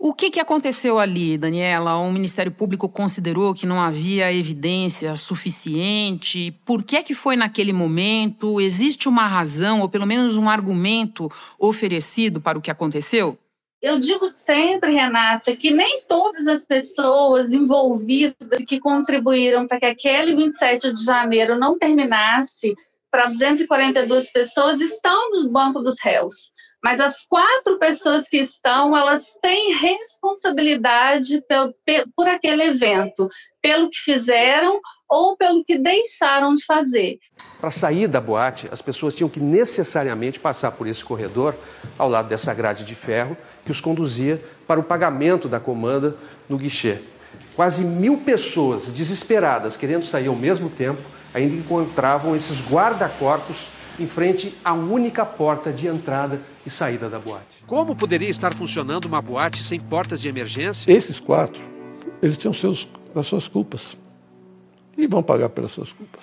O 0.06 0.12
que, 0.12 0.30
que 0.30 0.38
aconteceu 0.38 0.98
ali, 0.98 1.38
Daniela? 1.38 1.96
O 1.96 2.12
Ministério 2.12 2.52
Público 2.52 2.90
considerou 2.90 3.54
que 3.54 3.64
não 3.64 3.80
havia 3.80 4.30
evidência 4.30 5.16
suficiente? 5.16 6.54
Por 6.62 6.82
que 6.82 6.96
é 6.96 7.02
que 7.02 7.14
foi 7.14 7.36
naquele 7.36 7.72
momento? 7.72 8.60
Existe 8.60 9.08
uma 9.08 9.26
razão, 9.26 9.80
ou 9.80 9.88
pelo 9.88 10.04
menos 10.04 10.36
um 10.36 10.50
argumento 10.50 11.32
oferecido 11.58 12.38
para 12.38 12.58
o 12.58 12.60
que 12.60 12.70
aconteceu? 12.70 13.38
Eu 13.80 13.98
digo 13.98 14.28
sempre, 14.28 14.92
Renata, 14.92 15.56
que 15.56 15.70
nem 15.70 16.02
todas 16.06 16.46
as 16.48 16.66
pessoas 16.66 17.54
envolvidas 17.54 18.62
que 18.68 18.78
contribuíram 18.78 19.66
para 19.66 19.80
que 19.80 19.86
aquele 19.86 20.36
27 20.36 20.92
de 20.92 21.02
janeiro 21.02 21.58
não 21.58 21.78
terminasse 21.78 22.74
para 23.10 23.30
242 23.30 24.30
pessoas 24.30 24.82
estão 24.82 25.30
no 25.30 25.48
banco 25.48 25.80
dos 25.80 25.98
réus. 26.02 26.52
Mas 26.84 27.00
as 27.00 27.24
quatro 27.24 27.78
pessoas 27.78 28.28
que 28.28 28.36
estão, 28.36 28.94
elas 28.94 29.38
têm 29.40 29.72
responsabilidade 29.72 31.42
por, 31.48 31.74
por 32.14 32.28
aquele 32.28 32.62
evento, 32.64 33.26
pelo 33.62 33.88
que 33.88 33.96
fizeram 33.96 34.78
ou 35.08 35.34
pelo 35.34 35.64
que 35.64 35.78
deixaram 35.78 36.54
de 36.54 36.62
fazer. 36.66 37.18
Para 37.58 37.70
sair 37.70 38.06
da 38.06 38.20
boate, 38.20 38.68
as 38.70 38.82
pessoas 38.82 39.14
tinham 39.14 39.30
que 39.30 39.40
necessariamente 39.40 40.38
passar 40.38 40.72
por 40.72 40.86
esse 40.86 41.02
corredor, 41.02 41.54
ao 41.96 42.06
lado 42.06 42.28
dessa 42.28 42.52
grade 42.52 42.84
de 42.84 42.94
ferro, 42.94 43.34
que 43.64 43.70
os 43.70 43.80
conduzia 43.80 44.44
para 44.66 44.78
o 44.78 44.84
pagamento 44.84 45.48
da 45.48 45.58
comanda 45.58 46.14
no 46.50 46.58
guichê. 46.58 46.98
Quase 47.56 47.82
mil 47.82 48.18
pessoas 48.18 48.88
desesperadas, 48.88 49.74
querendo 49.74 50.04
sair 50.04 50.26
ao 50.26 50.36
mesmo 50.36 50.68
tempo, 50.68 51.00
ainda 51.32 51.54
encontravam 51.54 52.36
esses 52.36 52.60
guarda-corpos 52.60 53.68
em 53.98 54.06
frente 54.06 54.54
à 54.62 54.74
única 54.74 55.24
porta 55.24 55.72
de 55.72 55.86
entrada 55.86 56.40
e 56.66 56.70
saída 56.70 57.08
da 57.08 57.18
boate. 57.18 57.64
Como 57.66 57.94
poderia 57.94 58.28
estar 58.28 58.54
funcionando 58.54 59.04
uma 59.04 59.20
boate 59.20 59.62
sem 59.62 59.80
portas 59.80 60.20
de 60.20 60.28
emergência? 60.28 60.90
Esses 60.90 61.20
quatro, 61.20 61.60
eles 62.22 62.36
têm 62.36 62.52
seus, 62.52 62.88
as 63.14 63.26
suas 63.26 63.48
culpas 63.48 63.96
e 64.96 65.06
vão 65.06 65.22
pagar 65.22 65.48
pelas 65.48 65.72
suas 65.72 65.92
culpas. 65.92 66.22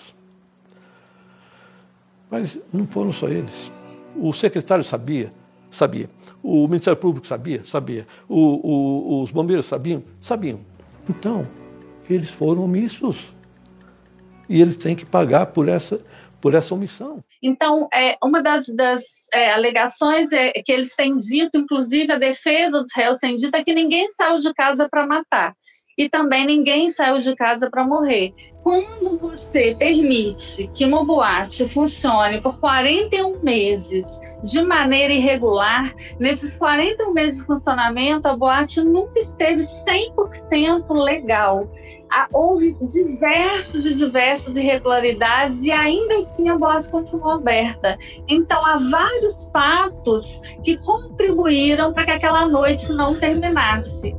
Mas 2.29 2.57
não 2.71 2.88
foram 2.88 3.12
só 3.12 3.27
eles. 3.27 3.71
O 4.15 4.31
secretário 4.33 4.83
sabia 4.83 5.31
Sabia. 5.71 6.10
O 6.43 6.67
Ministério 6.67 7.00
Público 7.00 7.25
sabia? 7.25 7.63
Sabia. 7.65 8.05
O, 8.27 8.38
o, 8.38 9.24
os 9.24 9.31
bombeiros 9.31 9.65
sabiam? 9.65 10.03
Sabiam. 10.21 10.60
Então, 11.10 11.48
eles 12.10 12.29
foram 12.29 12.65
omissos. 12.65 13.17
E 14.50 14.62
eles 14.62 14.75
têm 14.75 14.95
que 14.95 15.05
pagar 15.05 15.48
por 15.48 15.69
essa, 15.69 16.01
por 16.41 16.55
essa 16.55 16.74
omissão. 16.74 17.24
Então, 17.41 17.88
é, 17.93 18.17
uma 18.24 18.41
das, 18.41 18.65
das 18.75 19.03
é, 19.33 19.53
alegações 19.53 20.31
é 20.31 20.51
que 20.51 20.71
eles 20.71 20.95
têm 20.95 21.15
dito, 21.17 21.57
inclusive 21.57 22.12
a 22.12 22.17
defesa 22.17 22.81
dos 22.81 22.91
réus 22.95 23.19
tem 23.19 23.36
dito, 23.36 23.55
é 23.55 23.63
que 23.63 23.74
ninguém 23.74 24.07
saiu 24.10 24.39
de 24.39 24.53
casa 24.53 24.89
para 24.89 25.05
matar. 25.05 25.53
E 25.98 26.10
também 26.10 26.45
ninguém 26.45 26.89
saiu 26.89 27.19
de 27.19 27.36
casa 27.36 27.69
para 27.69 27.86
morrer. 27.86 28.33
Quando 28.63 29.17
você 29.19 29.75
permite 29.77 30.69
que 30.74 30.86
uma 30.86 31.05
boate 31.05 31.67
funcione 31.67 32.41
por 32.41 32.60
41 32.60 33.39
meses 33.43 34.05
de 34.41 34.63
maneira 34.63 35.13
irregular, 35.13 35.93
nesses 36.19 36.57
41 36.57 37.13
meses 37.13 37.39
de 37.39 37.45
funcionamento, 37.45 38.27
a 38.27 38.36
boate 38.36 38.81
nunca 38.81 39.19
esteve 39.19 39.63
100% 39.63 40.89
legal 40.89 41.69
houve 42.34 42.75
diversas 42.82 43.86
e 43.86 43.94
diversas 43.94 44.56
irregularidades 44.56 45.63
e 45.63 45.72
ainda 45.72 46.18
assim 46.20 46.50
a 46.50 46.58
boate 46.58 46.89
continuou 46.91 47.32
aberta. 47.32 47.98
Então 48.27 48.65
há 48.65 48.77
vários 48.77 49.50
fatos 49.51 50.41
que 50.63 50.77
contribuíram 50.77 51.94
para 51.94 52.06
que 52.06 52.12
aquela 52.12 52.48
noite 52.48 52.91
não 52.94 53.18
terminasse. 53.18 54.15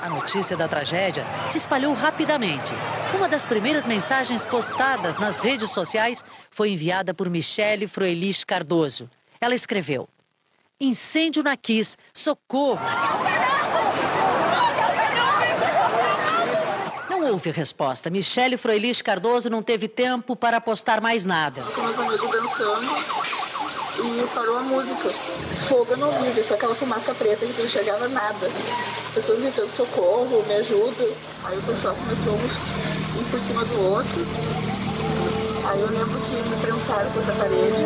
A 0.00 0.08
notícia 0.08 0.56
da 0.56 0.68
tragédia 0.68 1.24
se 1.50 1.58
espalhou 1.58 1.92
rapidamente. 1.94 2.74
Uma 3.16 3.28
das 3.28 3.46
primeiras 3.46 3.86
mensagens 3.86 4.44
postadas 4.44 5.18
nas 5.18 5.40
redes 5.40 5.70
sociais 5.70 6.24
foi 6.50 6.70
enviada 6.70 7.14
por 7.14 7.30
Michele 7.30 7.88
Froelich 7.88 8.44
Cardoso. 8.44 9.08
Ela 9.40 9.54
escreveu: 9.54 10.08
Incêndio 10.78 11.42
na 11.42 11.56
Kiss, 11.56 11.96
socorro! 12.12 12.78
Não 17.08 17.32
houve 17.32 17.50
resposta. 17.50 18.10
Michele 18.10 18.58
Froelich 18.58 19.02
Cardoso 19.02 19.48
não 19.48 19.62
teve 19.62 19.88
tempo 19.88 20.36
para 20.36 20.60
postar 20.60 21.00
mais 21.00 21.24
nada. 21.24 21.62
Com 21.62 21.80
meus 21.80 21.98
amigos 21.98 22.30
dançando 22.30 23.46
e 24.04 24.26
parou 24.34 24.58
a 24.58 24.62
música. 24.62 25.08
Fogo 25.66 25.86
eu 25.92 25.96
não 25.96 26.10
vi, 26.10 26.42
só 26.42 26.52
aquela 26.52 26.74
fumaça 26.74 27.14
preta 27.14 27.46
que 27.46 27.62
não 27.62 27.68
chegava 27.68 28.06
nada. 28.08 28.46
As 28.46 29.12
pessoas 29.14 29.40
gritando 29.40 29.70
socorro, 29.74 30.44
me 30.46 30.54
ajuda. 30.56 31.04
Aí 31.44 31.58
o 31.58 31.62
pessoal 31.62 31.94
começou 31.94 32.34
um 32.34 33.24
por 33.30 33.40
cima 33.40 33.64
do 33.64 33.82
outro. 33.92 34.26
Aí 35.68 35.80
eu 35.80 35.88
lembro 35.88 36.20
que 36.20 36.50
me 36.50 36.56
prensaram 36.60 37.10
contra 37.12 37.32
a 37.32 37.36
parede. 37.36 37.84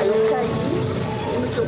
Aí 0.00 0.08
eu 0.08 0.28
caí 0.28 0.55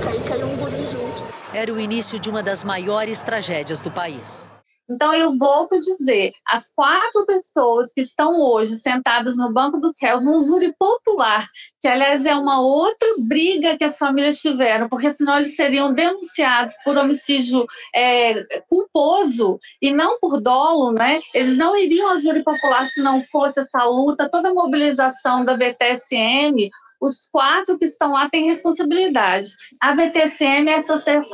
caí, 0.08 0.20
caiu 0.28 0.46
um 0.46 0.56
guri 0.56 0.84
junto. 0.84 1.28
Era 1.54 1.72
o 1.72 1.80
início 1.80 2.18
de 2.18 2.30
uma 2.30 2.42
das 2.42 2.64
maiores 2.64 3.20
tragédias 3.20 3.80
do 3.80 3.90
país. 3.90 4.52
Então, 4.90 5.12
eu 5.12 5.36
volto 5.36 5.74
a 5.74 5.80
dizer: 5.80 6.32
as 6.46 6.72
quatro 6.74 7.26
pessoas 7.26 7.92
que 7.92 8.00
estão 8.00 8.40
hoje 8.40 8.78
sentadas 8.78 9.36
no 9.36 9.52
banco 9.52 9.78
dos 9.78 9.94
réus, 10.00 10.24
num 10.24 10.40
júri 10.40 10.74
popular, 10.78 11.46
que 11.78 11.86
aliás 11.86 12.24
é 12.24 12.34
uma 12.34 12.62
outra 12.62 13.06
briga 13.28 13.76
que 13.76 13.84
as 13.84 13.98
famílias 13.98 14.38
tiveram, 14.38 14.88
porque 14.88 15.10
senão 15.10 15.36
eles 15.36 15.54
seriam 15.54 15.92
denunciados 15.92 16.74
por 16.82 16.96
homicídio 16.96 17.66
é, 17.94 18.42
culposo 18.66 19.58
e 19.82 19.92
não 19.92 20.18
por 20.18 20.40
dolo, 20.40 20.92
né? 20.92 21.20
Eles 21.34 21.54
não 21.58 21.76
iriam 21.76 22.08
ao 22.08 22.16
júri 22.16 22.42
popular 22.42 22.86
se 22.86 23.02
não 23.02 23.22
fosse 23.24 23.60
essa 23.60 23.84
luta, 23.84 24.30
toda 24.30 24.48
a 24.48 24.54
mobilização 24.54 25.44
da 25.44 25.54
BTSM 25.54 26.70
os 27.00 27.28
quatro 27.30 27.78
que 27.78 27.84
estão 27.84 28.12
lá 28.12 28.28
têm 28.28 28.46
responsabilidade. 28.46 29.48
A 29.80 29.94
VTCM 29.94 30.70
é 30.70 30.82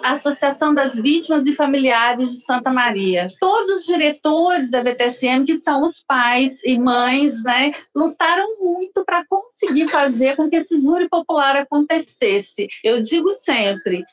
a 0.03 0.13
Associação 0.13 0.75
das 0.75 0.99
Vítimas 1.01 1.47
e 1.47 1.55
Familiares 1.55 2.31
de 2.31 2.45
Santa 2.45 2.71
Maria. 2.71 3.29
Todos 3.41 3.71
os 3.71 3.87
diretores 3.87 4.71
da 4.71 4.83
VTCM, 4.83 5.45
que 5.45 5.59
são 5.59 5.85
os 5.85 6.05
pais 6.07 6.63
e 6.65 6.79
mães, 6.79 7.43
né, 7.43 7.73
lutaram 7.95 8.47
muito 8.61 9.05
para 9.05 9.25
conseguir 9.27 9.89
fazer 9.89 10.37
com 10.37 10.49
que 10.49 10.57
esse 10.57 10.77
júri 10.77 11.09
popular 11.09 11.57
acontecesse. 11.57 12.69
Eu 12.83 13.01
digo 13.01 13.33
sempre, 13.33 14.05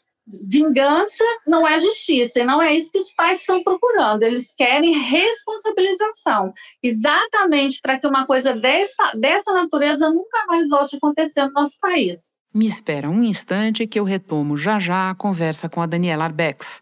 vingança 0.49 1.23
não 1.45 1.67
é 1.67 1.79
justiça, 1.79 2.39
e 2.39 2.43
não 2.43 2.61
é 2.61 2.75
isso 2.75 2.91
que 2.91 2.99
os 2.99 3.13
pais 3.13 3.39
estão 3.39 3.63
procurando. 3.63 4.23
Eles 4.23 4.53
querem 4.55 4.97
responsabilização, 4.97 6.53
exatamente 6.81 7.79
para 7.81 7.99
que 7.99 8.07
uma 8.07 8.25
coisa 8.25 8.55
dessa, 8.55 9.13
dessa 9.15 9.51
natureza 9.53 10.09
nunca 10.09 10.45
mais 10.47 10.69
volte 10.69 10.95
a 10.95 10.97
acontecer 10.97 11.45
no 11.45 11.53
nosso 11.53 11.77
país. 11.79 12.41
Me 12.53 12.65
espera 12.65 13.09
um 13.09 13.23
instante 13.23 13.87
que 13.87 13.99
eu 13.99 14.03
retomo 14.03 14.57
já 14.57 14.77
já 14.77 15.09
a 15.09 15.15
conversa 15.15 15.69
com 15.69 15.81
a 15.81 15.85
Daniela 15.85 16.25
Arbex. 16.25 16.81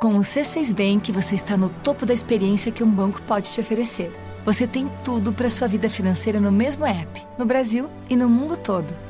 Com 0.00 0.16
o 0.16 0.20
C6 0.20 0.74
Bank, 0.74 1.12
você 1.12 1.34
está 1.34 1.56
no 1.56 1.68
topo 1.68 2.06
da 2.06 2.14
experiência 2.14 2.72
que 2.72 2.82
um 2.82 2.90
banco 2.90 3.20
pode 3.22 3.52
te 3.52 3.60
oferecer. 3.60 4.10
Você 4.44 4.66
tem 4.66 4.88
tudo 5.04 5.32
para 5.32 5.50
sua 5.50 5.68
vida 5.68 5.88
financeira 5.88 6.40
no 6.40 6.50
mesmo 6.50 6.86
app, 6.86 7.26
no 7.38 7.44
Brasil 7.44 7.90
e 8.08 8.16
no 8.16 8.28
mundo 8.28 8.56
todo 8.56 9.09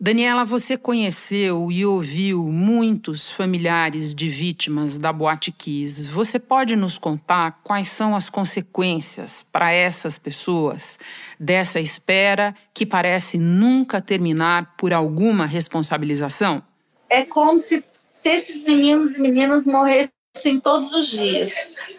Daniela, 0.00 0.44
você 0.44 0.76
conheceu 0.76 1.72
e 1.72 1.84
ouviu 1.84 2.44
muitos 2.44 3.32
familiares 3.32 4.14
de 4.14 4.28
vítimas 4.28 4.96
da 4.96 5.12
Boate 5.12 5.50
Kiss. 5.50 6.06
Você 6.06 6.38
pode 6.38 6.76
nos 6.76 6.96
contar 6.96 7.58
quais 7.64 7.88
são 7.88 8.14
as 8.14 8.30
consequências 8.30 9.44
para 9.50 9.72
essas 9.72 10.16
pessoas 10.16 11.00
dessa 11.38 11.80
espera 11.80 12.54
que 12.72 12.86
parece 12.86 13.38
nunca 13.38 14.00
terminar 14.00 14.76
por 14.76 14.92
alguma 14.92 15.44
responsabilização? 15.46 16.62
É 17.10 17.24
como 17.24 17.58
se, 17.58 17.82
se 18.08 18.28
esses 18.28 18.62
meninos 18.62 19.16
e 19.16 19.20
meninas 19.20 19.66
morressem 19.66 20.17
assim, 20.38 20.60
todos 20.60 20.92
os 20.92 21.08
dias. 21.08 21.52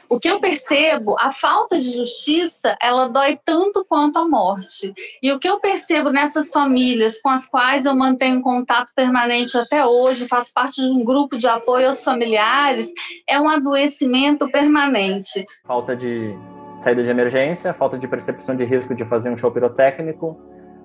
O 0.09 0.19
que 0.19 0.29
eu 0.29 0.39
percebo, 0.39 1.15
a 1.19 1.31
falta 1.31 1.79
de 1.79 1.91
justiça, 1.91 2.75
ela 2.81 3.07
dói 3.07 3.37
tanto 3.43 3.85
quanto 3.87 4.17
a 4.17 4.27
morte. 4.27 4.93
E 5.21 5.31
o 5.31 5.39
que 5.39 5.47
eu 5.47 5.59
percebo 5.59 6.09
nessas 6.09 6.51
famílias 6.51 7.21
com 7.21 7.29
as 7.29 7.47
quais 7.47 7.85
eu 7.85 7.95
mantenho 7.95 8.41
contato 8.41 8.91
permanente 8.95 9.57
até 9.57 9.85
hoje, 9.85 10.27
faço 10.27 10.53
parte 10.53 10.81
de 10.81 10.87
um 10.87 11.03
grupo 11.03 11.37
de 11.37 11.47
apoio 11.47 11.87
aos 11.87 12.03
familiares, 12.03 12.91
é 13.27 13.39
um 13.39 13.49
adoecimento 13.49 14.49
permanente. 14.49 15.45
Falta 15.65 15.95
de 15.95 16.35
saída 16.79 17.03
de 17.03 17.09
emergência, 17.09 17.73
falta 17.73 17.97
de 17.97 18.07
percepção 18.07 18.55
de 18.55 18.63
risco 18.63 18.95
de 18.95 19.05
fazer 19.05 19.29
um 19.29 19.37
show 19.37 19.51
pirotécnico, 19.51 20.39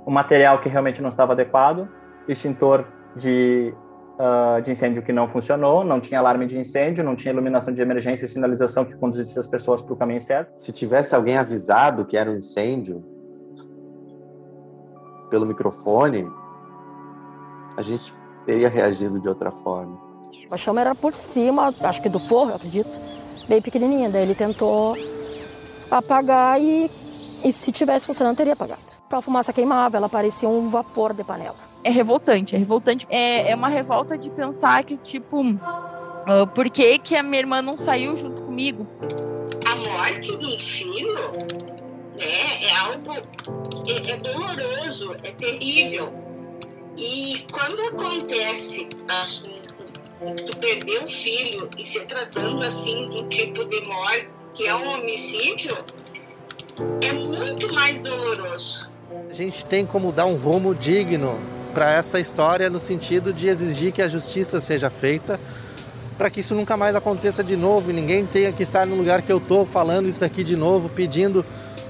o 0.05 0.11
material 0.11 0.61
que 0.61 0.69
realmente 0.69 1.01
não 1.01 1.09
estava 1.09 1.33
adequado, 1.33 1.89
extintor 2.29 2.87
de 3.17 3.73
uh, 4.15 4.63
de 4.63 4.73
incêndio 4.73 5.03
que 5.03 5.13
não 5.13 5.29
funcionou, 5.29 5.85
não 5.85 6.01
tinha 6.01 6.21
alarme 6.21 6.47
de 6.47 6.59
incêndio, 6.59 7.05
não 7.05 7.17
tinha 7.17 7.33
iluminação 7.33 7.73
de 7.73 7.81
emergência 7.81 8.27
e 8.27 8.29
sinalização 8.29 8.85
que 8.85 8.95
conduzisse 8.95 9.39
as 9.39 9.47
pessoas 9.47 9.83
para 9.83 9.93
o 9.93 9.97
caminho 9.97 10.21
certo. 10.21 10.53
Se 10.57 10.73
tivesse 10.73 11.15
alguém 11.15 11.37
avisado 11.37 12.05
que 12.05 12.17
era 12.17 12.31
um 12.31 12.37
incêndio 12.37 13.05
pelo 15.31 15.47
microfone, 15.47 16.29
a 17.77 17.83
gente 17.83 18.15
teria 18.45 18.69
reagido 18.69 19.21
de 19.21 19.29
outra 19.29 19.51
forma. 19.51 19.99
A 20.51 20.57
chama 20.57 20.81
era 20.81 20.95
por 20.95 21.15
cima, 21.15 21.75
acho 21.81 22.03
que 22.03 22.09
do 22.09 22.19
forro, 22.19 22.51
eu 22.51 22.57
acredito, 22.57 23.01
bem 23.49 23.61
pequenininha. 23.61 24.11
Daí 24.11 24.23
ele 24.23 24.35
tentou 24.35 24.95
apagar 25.91 26.61
e, 26.61 26.91
e 27.43 27.53
se 27.53 27.73
tivesse 27.73 28.07
funcionando, 28.07 28.37
teria 28.37 28.53
apagado. 28.53 28.83
A 29.11 29.21
fumaça 29.21 29.53
queimava, 29.53 29.97
ela 29.97 30.09
parecia 30.09 30.49
um 30.49 30.69
vapor 30.69 31.13
de 31.15 31.25
panela 31.25 31.74
é 31.85 31.91
revoltante, 31.91 32.57
é 32.57 32.59
revoltante. 32.59 33.07
É, 33.11 33.51
é 33.51 33.55
uma 33.55 33.69
revolta 33.69 34.17
de 34.17 34.31
pensar 34.31 34.83
que, 34.83 34.97
tipo, 34.97 35.43
uh, 35.43 36.47
por 36.55 36.71
que, 36.71 36.99
que 36.99 37.15
a 37.15 37.23
minha 37.23 37.41
irmã 37.41 37.61
não 37.61 37.77
saiu 37.77 38.17
junto 38.17 38.43
comigo? 38.43 38.87
A 39.67 39.77
morte 39.77 40.37
do 40.39 40.59
filho 40.59 41.15
né, 42.17 42.65
é 42.65 42.77
algo 42.77 43.13
é, 43.87 44.11
é 44.11 44.17
doloroso, 44.17 45.15
é 45.23 45.31
terrível. 45.33 46.13
E 46.97 47.45
quando 47.53 47.81
acontece 47.89 48.89
assim, 49.09 49.61
tu 50.47 50.57
perder 50.59 51.03
um 51.03 51.07
filho 51.07 51.69
e 51.77 51.85
se 51.85 52.07
tratando 52.07 52.65
assim 52.65 53.11
de 53.11 53.23
um 53.23 53.29
tipo 53.29 53.65
de 53.69 53.87
morte 53.89 54.29
que 54.55 54.67
é 54.67 54.75
um 54.75 54.93
homicídio, 54.95 55.77
é 57.03 57.13
muito 57.13 57.75
mais 57.75 58.01
doloroso. 58.01 58.89
A 59.29 59.33
gente 59.33 59.65
tem 59.65 59.85
como 59.85 60.13
dar 60.13 60.27
um 60.27 60.37
rumo 60.37 60.73
digno 60.75 61.64
para 61.75 61.93
essa 61.93 62.21
história 62.21 62.71
no 62.71 62.79
sentido 62.79 63.33
de 63.33 63.49
exigir 63.49 63.93
que 63.93 64.01
a 64.01 64.09
justiça 64.09 64.61
seja 64.61 64.89
feita 64.89 65.41
para 66.17 66.31
que 66.31 66.41
isso 66.41 66.55
nunca 66.55 66.77
mais 66.77 66.95
aconteça 66.95 67.43
de 67.43 67.57
novo 67.57 67.91
e 67.91 67.93
ninguém 67.93 68.25
tenha 68.25 68.53
que 68.53 68.63
estar 68.63 68.87
no 68.87 68.95
lugar 68.95 69.23
que 69.23 69.33
eu 69.33 69.39
estou 69.39 69.67
falando 69.67 70.09
isso 70.09 70.21
daqui 70.21 70.45
de 70.45 70.55
novo, 70.55 70.89
pedindo 70.89 71.45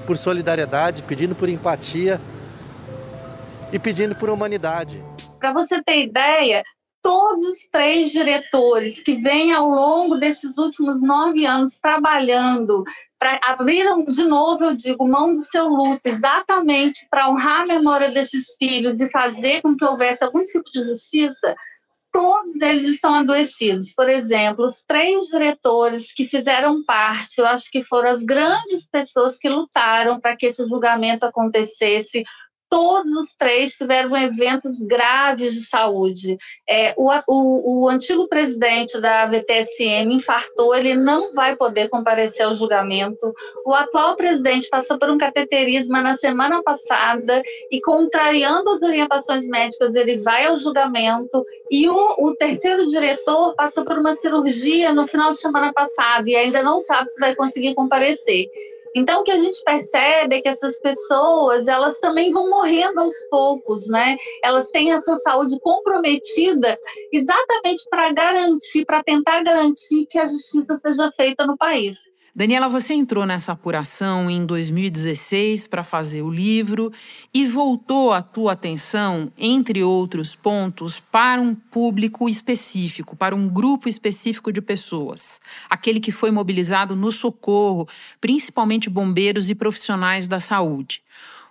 por 0.07 0.17
solidariedade, 0.17 1.03
pedindo 1.03 1.35
por 1.35 1.47
empatia 1.47 2.19
e 3.71 3.77
pedindo 3.77 4.15
por 4.15 4.29
humanidade. 4.29 5.03
Para 5.39 5.53
você 5.53 5.81
ter 5.83 6.05
ideia, 6.05 6.63
todos 7.03 7.43
os 7.43 7.67
três 7.71 8.11
diretores 8.11 9.03
que 9.03 9.15
vêm 9.15 9.53
ao 9.53 9.69
longo 9.69 10.15
desses 10.15 10.57
últimos 10.57 11.03
nove 11.03 11.45
anos 11.45 11.79
trabalhando, 11.79 12.83
abriram 13.43 14.03
de 14.05 14.25
novo, 14.25 14.65
eu 14.65 14.75
digo, 14.75 15.07
mão 15.07 15.33
do 15.33 15.43
seu 15.43 15.67
luto, 15.67 16.01
exatamente 16.05 17.07
para 17.09 17.29
honrar 17.29 17.61
a 17.61 17.65
memória 17.65 18.11
desses 18.11 18.55
filhos 18.57 18.99
e 18.99 19.09
fazer 19.09 19.61
com 19.61 19.75
que 19.75 19.85
houvesse 19.85 20.23
algum 20.23 20.43
tipo 20.43 20.69
de 20.71 20.81
justiça, 20.81 21.55
todos 22.15 22.55
eles 22.61 22.83
estão 22.83 23.13
adoecidos. 23.13 23.93
Por 23.93 24.07
exemplo, 24.07 24.65
os 24.65 24.81
três 24.87 25.25
diretores 25.25 26.13
que 26.13 26.25
fizeram 26.25 26.81
parte, 26.85 27.39
eu 27.39 27.45
acho 27.45 27.69
que 27.69 27.83
foram 27.83 28.09
as 28.09 28.23
grandes 28.23 28.87
pessoas 28.89 29.37
que 29.37 29.49
lutaram 29.49 30.17
para 30.19 30.35
que 30.35 30.45
esse 30.45 30.65
julgamento 30.65 31.25
acontecesse, 31.25 32.23
todos 32.69 33.11
os 33.11 33.33
três 33.35 33.73
tiveram 33.73 34.15
eventos 34.15 34.77
graves 34.81 35.53
de 35.53 35.61
saúde. 35.61 36.37
É, 36.67 36.93
o, 36.97 37.09
o, 37.27 37.85
o, 37.85 37.89
antigo 37.89 38.27
presidente 38.27 38.99
da 38.99 39.25
VTSM 39.25 40.13
infartou, 40.13 40.75
ele 40.75 40.95
não 40.95 41.33
vai 41.33 41.55
poder 41.55 41.89
comparecer 41.89 42.45
ao 42.45 42.53
julgamento. 42.53 43.33
O 43.65 43.73
atual 43.73 44.15
presidente 44.15 44.69
passou 44.69 44.97
por 44.97 45.09
um 45.09 45.17
cateterismo 45.17 46.01
na 46.01 46.15
semana 46.15 46.61
passada 46.63 47.41
e, 47.71 47.79
contrariando 47.81 48.69
as 48.69 48.81
orientações 48.81 49.47
médicas, 49.47 49.95
ele 49.95 50.17
vai 50.17 50.45
ao 50.45 50.57
julgamento. 50.57 51.43
E 51.69 51.87
o, 51.87 52.15
o 52.19 52.35
terceiro 52.35 52.87
diretor 52.87 53.55
passou 53.55 53.85
por 53.85 53.97
uma 53.97 54.13
cirurgia 54.13 54.93
no 54.93 55.07
final 55.07 55.33
de 55.33 55.41
semana 55.41 55.71
passada 55.73 56.29
e 56.29 56.35
ainda 56.35 56.61
não 56.63 56.79
sabe 56.81 57.09
se 57.09 57.19
vai 57.19 57.35
conseguir 57.35 57.73
comparecer. 57.75 58.47
Então, 58.95 59.19
o 59.19 59.23
que 59.25 59.31
a 59.31 59.37
gente 59.37 59.61
percebe 59.65 60.37
é 60.37 60.41
que 60.41 60.47
essas 60.47 60.79
pessoas, 60.79 61.67
elas 61.67 61.99
também 61.99 62.31
vão 62.31 62.49
morrendo 62.49 63.01
aos 63.01 63.13
poucos, 63.29 63.89
né? 63.89 64.15
Elas 64.41 64.69
têm 64.69 64.93
a 64.93 64.99
sua 64.99 65.15
saúde 65.15 65.59
comprometida 65.59 66.79
exatamente 67.11 67.83
para 67.89 68.13
garantir, 68.13 68.85
para 68.85 69.03
tentar 69.03 69.43
garantir 69.43 70.05
que 70.05 70.17
a 70.17 70.25
justiça 70.25 70.77
seja 70.77 71.11
feita 71.11 71.45
no 71.45 71.57
país. 71.57 72.14
Daniela, 72.37 72.67
você 72.67 72.93
entrou 72.93 73.25
nessa 73.25 73.53
apuração 73.53 74.29
em 74.29 74.45
2016 74.45 75.67
para 75.67 75.81
fazer 75.83 76.21
o 76.21 76.29
livro 76.29 76.91
e 77.33 77.47
voltou 77.47 78.11
a 78.11 78.21
tua 78.21 78.51
atenção, 78.51 79.31
entre 79.37 79.81
outros 79.81 80.35
pontos, 80.35 80.99
para 80.99 81.39
um 81.39 81.55
público 81.55 82.27
específico, 82.27 83.15
para 83.15 83.33
um 83.33 83.47
grupo 83.47 83.87
específico 83.87 84.51
de 84.51 84.61
pessoas, 84.61 85.39
aquele 85.69 86.01
que 86.01 86.11
foi 86.11 86.29
mobilizado 86.29 86.93
no 86.93 87.09
socorro, 87.09 87.87
principalmente 88.19 88.89
bombeiros 88.89 89.49
e 89.49 89.55
profissionais 89.55 90.27
da 90.27 90.41
saúde. 90.41 91.03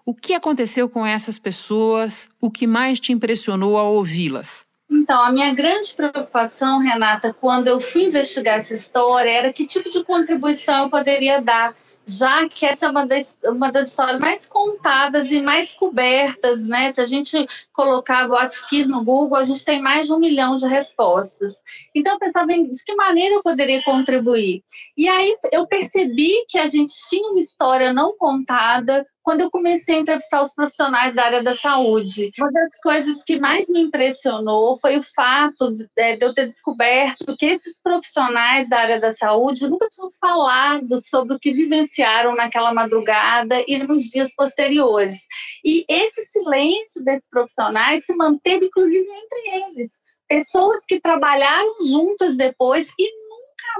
O 0.05 0.13
que 0.13 0.35
aconteceu 0.35 0.87
com 0.87 1.07
essas 1.07 1.39
pessoas? 1.39 2.29
O 2.39 2.51
que 2.51 2.67
mais 2.67 3.01
te 3.01 3.11
impressionou 3.11 3.79
ao 3.79 3.95
ouvi-las? 3.95 4.67
Então, 4.91 5.23
a 5.23 5.33
minha 5.33 5.53
grande 5.55 5.95
preocupação, 5.95 6.79
Renata, 6.79 7.33
quando 7.33 7.69
eu 7.69 7.81
fui 7.81 8.05
investigar 8.05 8.57
essa 8.57 8.75
história, 8.75 9.31
era 9.31 9.53
que 9.53 9.67
tipo 9.67 9.89
de 9.89 10.05
contribuição 10.05 10.85
eu 10.85 10.91
poderia 10.91 11.41
dar, 11.41 11.75
já 12.07 12.47
que 12.49 12.67
essa 12.67 12.87
é 12.87 12.91
uma 12.91 13.07
das, 13.07 13.39
uma 13.45 13.73
das 13.73 13.89
histórias 13.89 14.21
mais 14.21 14.47
contadas 14.47 15.33
e 15.33 15.41
mais 15.41 15.73
cobertas, 15.73 16.69
né? 16.69 16.93
Se 16.93 17.01
a 17.01 17.07
gente 17.07 17.47
colocar 17.73 18.29
Botkiss 18.29 18.87
no 18.87 19.03
Google, 19.03 19.39
a 19.39 19.45
gente 19.45 19.65
tem 19.65 19.81
mais 19.81 20.07
de 20.07 20.13
um 20.13 20.19
milhão 20.19 20.57
de 20.57 20.67
respostas. 20.67 21.63
Então, 21.95 22.13
eu 22.15 22.19
pensava 22.19 22.53
em 22.53 22.69
de 22.69 22.85
que 22.85 22.95
maneira 22.95 23.37
eu 23.37 23.43
poderia 23.43 23.83
contribuir. 23.85 24.63
E 24.97 25.09
aí 25.09 25.35
eu 25.51 25.67
percebi 25.67 26.45
que 26.47 26.59
a 26.59 26.67
gente 26.67 26.93
tinha 27.09 27.31
uma 27.31 27.41
história 27.41 27.93
não 27.93 28.17
contada, 28.19 29.07
quando 29.25 29.41
eu 29.41 29.51
comecei 29.51 29.97
a 29.97 30.01
entrevistar 30.01 30.43
os 30.43 30.55
profissionais 30.55 31.15
da 31.15 31.25
área 31.25 31.43
da 31.43 31.55
saúde. 31.55 32.31
Uma 32.39 32.53
das 32.53 32.79
coisas 32.83 33.25
que 33.25 33.41
mais 33.41 33.69
me 33.71 33.81
impressionou 33.81 34.77
foi 34.77 34.99
o 34.99 35.03
fato 35.17 35.75
é, 35.97 36.15
de, 36.15 36.27
eu 36.27 36.35
ter 36.35 36.49
descoberto 36.49 37.35
que 37.37 37.47
esses 37.47 37.75
profissionais 37.83 38.69
da 38.69 38.81
área 38.81 39.01
da 39.01 39.11
saúde 39.11 39.67
nunca 39.67 39.89
tinham 39.89 40.11
falado 40.21 41.01
sobre 41.09 41.35
o 41.35 41.41
que 41.41 41.55
vivenciaram 41.55 42.37
naquela 42.37 42.75
madrugada 42.75 43.65
e 43.67 43.79
nos 43.79 44.03
dias 44.05 44.35
posteriores. 44.35 45.27
E 45.65 45.87
esse 45.89 46.27
silêncio 46.27 47.03
desses 47.03 47.29
profissionais 47.31 48.05
se 48.05 48.15
manteve, 48.15 48.67
inclusive, 48.67 49.07
entre 49.09 49.65
eles. 49.65 49.91
Pessoas 50.29 50.85
que 50.87 51.01
trabalharam 51.01 51.75
juntas 51.89 52.37
depois 52.37 52.91
e 52.99 53.24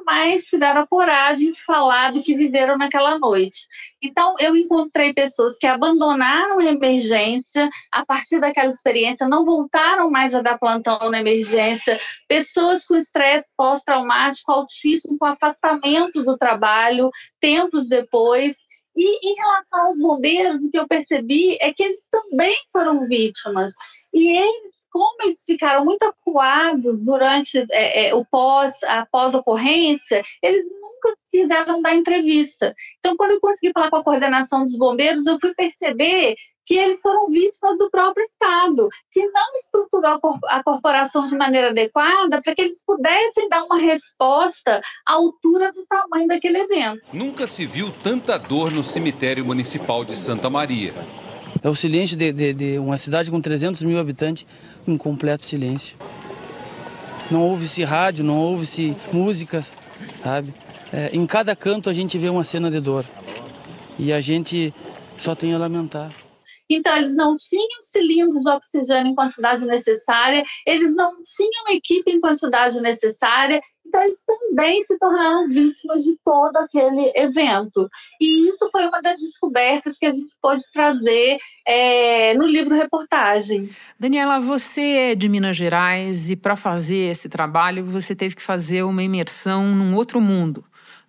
mais 0.05 0.45
tiveram 0.45 0.83
a 0.83 0.87
coragem 0.87 1.51
de 1.51 1.63
falar 1.65 2.13
do 2.13 2.23
que 2.23 2.35
viveram 2.35 2.77
naquela 2.77 3.19
noite. 3.19 3.67
Então, 4.03 4.35
eu 4.39 4.55
encontrei 4.55 5.15
pessoas 5.15 5.57
que 5.57 5.67
abandonaram 5.67 6.59
a 6.59 6.65
emergência 6.65 7.71
a 7.91 8.05
partir 8.05 8.39
daquela 8.39 8.69
experiência, 8.69 9.29
não 9.29 9.45
voltaram 9.45 10.11
mais 10.11 10.35
a 10.35 10.43
dar 10.43 10.59
plantão 10.59 11.11
na 11.11 11.21
emergência, 11.21 11.99
pessoas 12.29 12.85
com 12.85 12.97
estresse 12.97 13.49
pós-traumático 13.57 14.53
altíssimo, 14.53 15.19
com 15.19 15.25
afastamento 15.25 16.23
do 16.23 16.37
trabalho, 16.37 17.11
tempos 17.41 17.89
depois. 17.89 18.55
E 18.97 19.29
em 19.29 19.35
relação 19.35 19.87
aos 19.87 19.99
bombeiros, 19.99 20.63
o 20.63 20.71
que 20.71 20.79
eu 20.79 20.87
percebi 20.87 21.57
é 21.61 21.73
que 21.73 21.83
eles 21.83 22.07
também 22.11 22.55
foram 22.71 23.07
vítimas. 23.07 23.73
E 24.13 24.39
eles 24.39 24.74
como 24.95 25.23
eles 25.23 25.43
ficaram 25.45 25.85
muito 25.85 26.05
acuados 26.05 27.03
durante 27.03 27.59
é, 27.73 28.11
é, 28.11 28.15
o 28.15 28.25
pós, 28.25 28.81
a 28.85 29.05
pós-ocorrência, 29.05 30.23
eles 30.41 30.65
nunca 30.81 31.19
quiseram 31.29 31.83
dar 31.83 31.97
entrevista. 31.97 32.73
Então, 33.01 33.17
quando 33.17 33.33
eu 33.33 33.41
consegui 33.41 33.73
falar 33.73 33.91
com 33.91 33.97
a 33.97 34.05
coordenação 34.05 34.63
dos 34.63 34.79
bombeiros, 34.79 35.27
eu 35.27 35.37
fui 35.41 35.53
perceber 35.53 36.37
que 36.65 36.77
eles 36.77 37.01
foram 37.01 37.29
vítimas 37.29 37.77
do 37.77 37.91
próprio 37.91 38.25
Estado, 38.25 38.89
que 39.11 39.21
não 39.27 39.57
estruturou 39.57 40.21
a 40.45 40.63
corporação 40.63 41.27
de 41.27 41.37
maneira 41.37 41.71
adequada 41.71 42.41
para 42.41 42.55
que 42.55 42.63
eles 42.63 42.81
pudessem 42.87 43.49
dar 43.49 43.65
uma 43.65 43.81
resposta 43.81 44.81
à 45.05 45.15
altura 45.15 45.73
do 45.73 45.85
tamanho 45.87 46.29
daquele 46.29 46.59
evento. 46.59 47.03
Nunca 47.13 47.49
se 47.49 47.67
viu 47.67 47.91
tanta 47.91 48.39
dor 48.39 48.71
no 48.71 48.85
cemitério 48.85 49.45
municipal 49.45 50.05
de 50.05 50.15
Santa 50.15 50.49
Maria. 50.49 50.95
É 51.65 51.69
o 51.71 51.75
silêncio 51.75 52.15
de, 52.15 52.31
de, 52.31 52.53
de 52.53 52.79
uma 52.79 52.99
cidade 52.99 53.31
com 53.31 53.41
300 53.41 53.83
mil 53.83 53.99
habitantes 53.99 54.47
em 54.87 54.97
completo 54.97 55.45
silêncio. 55.45 55.97
Não 57.31 57.43
ouve-se 57.43 57.83
rádio, 57.85 58.25
não 58.25 58.37
ouve-se 58.37 58.95
músicas, 59.13 59.75
sabe? 60.23 60.55
É, 60.93 61.11
em 61.13 61.27
cada 61.27 61.57
canto 61.57 61.89
a 61.89 61.93
gente 61.93 62.19
vê 62.19 62.29
uma 62.29 62.45
cena 62.45 62.71
de 62.71 62.81
dor. 62.81 63.05
E 63.99 64.13
a 64.13 64.21
gente 64.21 64.75
só 65.17 65.35
tem 65.35 65.55
a 65.55 65.59
lamentar. 65.59 66.11
Então, 66.71 66.97
eles 66.97 67.15
não 67.15 67.37
tinham 67.37 67.83
cilindros 67.83 68.43
de 68.43 68.51
oxigênio 68.51 69.13
em 69.13 69.15
quantidade 69.15 69.65
necessária, 69.65 70.43
eles 70.67 70.95
não 70.97 71.13
tinham 71.37 71.77
equipe 71.77 72.11
em 72.11 72.21
quantidade 72.21 72.81
necessária, 72.81 73.61
então 73.87 74.03
eles 74.03 74.25
também 74.25 74.83
se 74.83 74.99
tornaram 74.99 75.47
vítimas 75.47 76.03
de 76.03 76.17
todo 76.25 76.57
aquele 76.57 77.13
evento. 77.15 77.89
E 78.21 78.49
isso 78.49 78.69
foi 78.73 78.87
uma 78.87 79.01
das 79.01 79.21
descobertas 79.21 79.99
que 79.99 80.07
a 80.07 80.13
gente 80.13 80.33
pode 80.41 80.65
trazer 80.73 81.39
é, 81.67 82.35
no 82.35 82.47
livro 82.47 82.75
reportagem. 82.75 83.71
Daniela, 83.99 84.41
você 84.41 84.81
é 84.81 85.15
de 85.15 85.29
Minas 85.29 85.57
Gerais 85.57 86.31
e 86.31 86.37
para 86.37 86.57
fazer 86.57 87.11
esse 87.11 87.29
trabalho 87.29 87.85
você 87.85 88.17
teve 88.17 88.35
que 88.35 88.43
fazer 88.43 88.83
uma 88.83 89.03
imersão 89.03 89.69
num 89.69 89.95
outro 89.95 90.21
mundo 90.21 90.65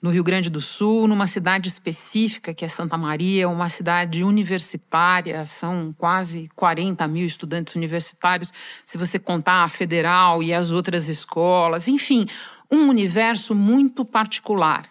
no 0.05 0.11
Rio 0.11 0.23
Grande 0.23 0.51
do 0.51 0.61
Sul, 0.61 1.07
numa 1.07 1.25
cidade 1.25 1.67
específica, 1.67 2.53
que 2.53 2.63
é 2.63 2.67
Santa 2.67 2.95
Maria, 2.95 3.49
uma 3.49 3.69
cidade 3.69 4.23
universitária, 4.23 5.43
são 5.45 5.91
quase 5.97 6.47
40 6.55 7.07
mil 7.07 7.25
estudantes 7.25 7.73
universitários, 7.73 8.53
se 8.85 8.99
você 8.99 9.17
contar 9.17 9.63
a 9.63 9.67
federal 9.67 10.43
e 10.43 10.53
as 10.53 10.69
outras 10.69 11.09
escolas, 11.09 11.87
enfim, 11.87 12.27
um 12.69 12.87
universo 12.87 13.55
muito 13.55 14.05
particular. 14.05 14.87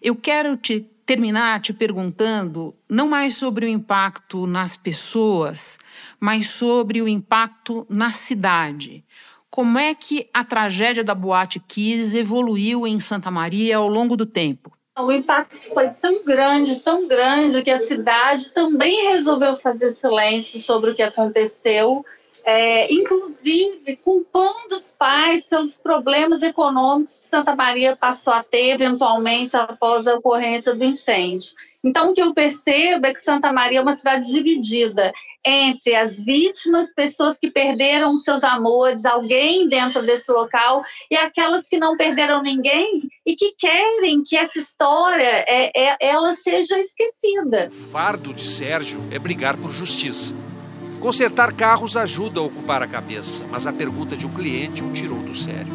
Eu 0.00 0.14
quero 0.14 0.56
te 0.56 0.86
terminar 1.04 1.60
te 1.60 1.72
perguntando 1.72 2.72
não 2.88 3.08
mais 3.08 3.36
sobre 3.36 3.66
o 3.66 3.68
impacto 3.68 4.46
nas 4.46 4.76
pessoas, 4.76 5.76
mas 6.20 6.46
sobre 6.46 7.02
o 7.02 7.08
impacto 7.08 7.84
na 7.90 8.12
cidade. 8.12 9.04
Como 9.52 9.78
é 9.78 9.94
que 9.94 10.30
a 10.32 10.42
tragédia 10.42 11.04
da 11.04 11.14
Boate 11.14 11.60
Kiss 11.60 12.16
evoluiu 12.16 12.86
em 12.86 12.98
Santa 12.98 13.30
Maria 13.30 13.76
ao 13.76 13.86
longo 13.86 14.16
do 14.16 14.24
tempo? 14.24 14.72
O 14.98 15.12
impacto 15.12 15.58
foi 15.74 15.90
tão 15.90 16.24
grande, 16.24 16.80
tão 16.80 17.06
grande, 17.06 17.62
que 17.62 17.70
a 17.70 17.78
cidade 17.78 18.48
também 18.54 19.10
resolveu 19.10 19.54
fazer 19.54 19.90
silêncio 19.90 20.58
sobre 20.58 20.92
o 20.92 20.94
que 20.94 21.02
aconteceu 21.02 22.02
é, 22.44 22.92
inclusive 22.92 23.96
culpando 23.96 24.74
os 24.74 24.94
pais 24.98 25.46
pelos 25.46 25.76
problemas 25.76 26.42
econômicos 26.42 27.18
que 27.18 27.26
Santa 27.26 27.54
Maria 27.54 27.96
passou 27.96 28.32
a 28.32 28.42
ter 28.42 28.70
eventualmente 28.70 29.56
após 29.56 30.06
a 30.06 30.14
ocorrência 30.14 30.74
do 30.74 30.84
incêndio. 30.84 31.50
Então, 31.84 32.10
o 32.10 32.14
que 32.14 32.22
eu 32.22 32.32
percebo 32.32 33.06
é 33.06 33.12
que 33.12 33.20
Santa 33.20 33.52
Maria 33.52 33.80
é 33.80 33.82
uma 33.82 33.96
cidade 33.96 34.30
dividida 34.30 35.12
entre 35.44 35.96
as 35.96 36.24
vítimas, 36.24 36.94
pessoas 36.94 37.36
que 37.36 37.50
perderam 37.50 38.16
seus 38.18 38.44
amores, 38.44 39.04
alguém 39.04 39.68
dentro 39.68 40.04
desse 40.06 40.30
local, 40.30 40.80
e 41.10 41.16
aquelas 41.16 41.68
que 41.68 41.78
não 41.78 41.96
perderam 41.96 42.42
ninguém 42.42 43.08
e 43.26 43.34
que 43.34 43.52
querem 43.58 44.22
que 44.22 44.36
essa 44.36 44.58
história 44.58 45.44
é, 45.48 45.72
é, 45.74 45.96
ela 46.00 46.34
seja 46.34 46.78
esquecida. 46.78 47.68
O 47.68 47.90
fardo 47.90 48.32
de 48.32 48.46
Sérgio 48.46 49.02
é 49.10 49.18
brigar 49.18 49.56
por 49.56 49.72
justiça. 49.72 50.32
Consertar 51.02 51.52
carros 51.52 51.96
ajuda 51.96 52.38
a 52.38 52.44
ocupar 52.44 52.80
a 52.80 52.86
cabeça, 52.86 53.44
mas 53.50 53.66
a 53.66 53.72
pergunta 53.72 54.16
de 54.16 54.24
um 54.24 54.28
cliente 54.28 54.84
o 54.84 54.92
tirou 54.92 55.18
do 55.18 55.34
sério. 55.34 55.66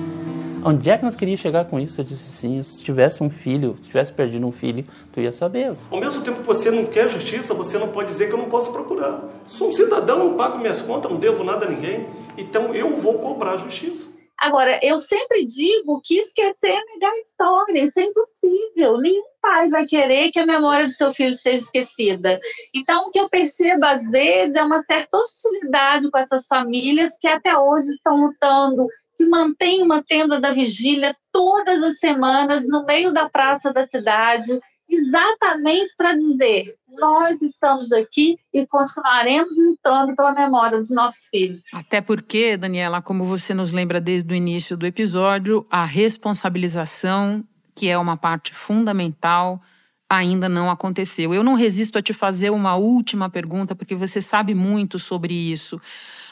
Onde 0.63 0.89
é 0.89 0.97
que 0.97 1.03
nós 1.03 1.17
queríamos 1.17 1.41
chegar 1.41 1.65
com 1.65 1.77
isso? 1.77 1.99
Eu 1.99 2.05
disse 2.05 2.31
sim, 2.31 2.63
se 2.63 2.81
tivesse 2.81 3.21
um 3.21 3.29
filho, 3.29 3.77
se 3.83 3.89
tivesse 3.89 4.13
perdido 4.13 4.47
um 4.47 4.53
filho, 4.53 4.85
tu 5.11 5.19
ia 5.19 5.33
saber. 5.33 5.75
Ao 5.91 5.99
mesmo 5.99 6.23
tempo 6.23 6.39
que 6.39 6.47
você 6.47 6.71
não 6.71 6.85
quer 6.85 7.09
justiça, 7.09 7.53
você 7.53 7.77
não 7.77 7.89
pode 7.89 8.09
dizer 8.09 8.29
que 8.29 8.35
eu 8.35 8.37
não 8.37 8.47
posso 8.47 8.71
procurar. 8.71 9.21
Sou 9.45 9.67
um 9.67 9.73
cidadão, 9.73 10.17
não 10.17 10.37
pago 10.37 10.59
minhas 10.59 10.81
contas, 10.81 11.11
não 11.11 11.19
devo 11.19 11.43
nada 11.43 11.65
a 11.65 11.69
ninguém, 11.69 12.05
então 12.37 12.73
eu 12.73 12.95
vou 12.95 13.19
cobrar 13.19 13.57
justiça. 13.57 14.07
Agora, 14.39 14.79
eu 14.83 14.97
sempre 14.99 15.45
digo 15.45 15.99
que 16.03 16.19
esquecer 16.19 16.69
é 16.69 16.85
negar 16.93 17.11
a 17.11 17.19
história, 17.19 17.83
isso 17.85 17.99
é 17.99 18.03
impossível. 18.03 18.97
Nenhum 18.99 19.23
pai 19.41 19.67
vai 19.69 19.85
querer 19.85 20.29
que 20.31 20.39
a 20.39 20.45
memória 20.45 20.87
do 20.87 20.93
seu 20.93 21.11
filho 21.11 21.33
seja 21.33 21.57
esquecida. 21.57 22.39
Então, 22.73 23.07
o 23.07 23.11
que 23.11 23.19
eu 23.19 23.27
percebo 23.29 23.85
às 23.85 24.07
vezes 24.11 24.55
é 24.55 24.63
uma 24.63 24.83
certa 24.83 25.17
hostilidade 25.17 26.11
com 26.11 26.17
essas 26.19 26.45
famílias 26.45 27.17
que 27.19 27.27
até 27.27 27.57
hoje 27.57 27.89
estão 27.89 28.25
lutando 28.25 28.87
que 29.17 29.25
mantém 29.25 29.81
uma 29.81 30.03
tenda 30.03 30.39
da 30.39 30.51
vigília 30.51 31.15
todas 31.31 31.81
as 31.81 31.97
semanas 31.97 32.67
no 32.67 32.85
meio 32.85 33.11
da 33.11 33.27
praça 33.27 33.73
da 33.73 33.85
cidade, 33.87 34.59
exatamente 34.89 35.93
para 35.97 36.15
dizer: 36.15 36.75
nós 36.99 37.41
estamos 37.41 37.91
aqui 37.91 38.37
e 38.53 38.65
continuaremos 38.67 39.55
lutando 39.57 40.15
pela 40.15 40.33
memória 40.33 40.77
dos 40.77 40.89
nossos 40.89 41.25
filhos. 41.29 41.61
Até 41.73 42.01
porque, 42.01 42.57
Daniela, 42.57 43.01
como 43.01 43.25
você 43.25 43.53
nos 43.53 43.71
lembra 43.71 43.99
desde 43.99 44.33
o 44.33 44.35
início 44.35 44.77
do 44.77 44.85
episódio, 44.85 45.65
a 45.69 45.85
responsabilização, 45.85 47.43
que 47.75 47.89
é 47.89 47.97
uma 47.97 48.17
parte 48.17 48.53
fundamental, 48.53 49.61
ainda 50.09 50.47
não 50.47 50.71
aconteceu. 50.71 51.33
Eu 51.33 51.43
não 51.43 51.53
resisto 51.53 51.97
a 51.97 52.01
te 52.01 52.13
fazer 52.13 52.49
uma 52.49 52.75
última 52.75 53.29
pergunta, 53.29 53.75
porque 53.75 53.95
você 53.95 54.21
sabe 54.21 54.53
muito 54.53 54.97
sobre 54.97 55.33
isso. 55.33 55.79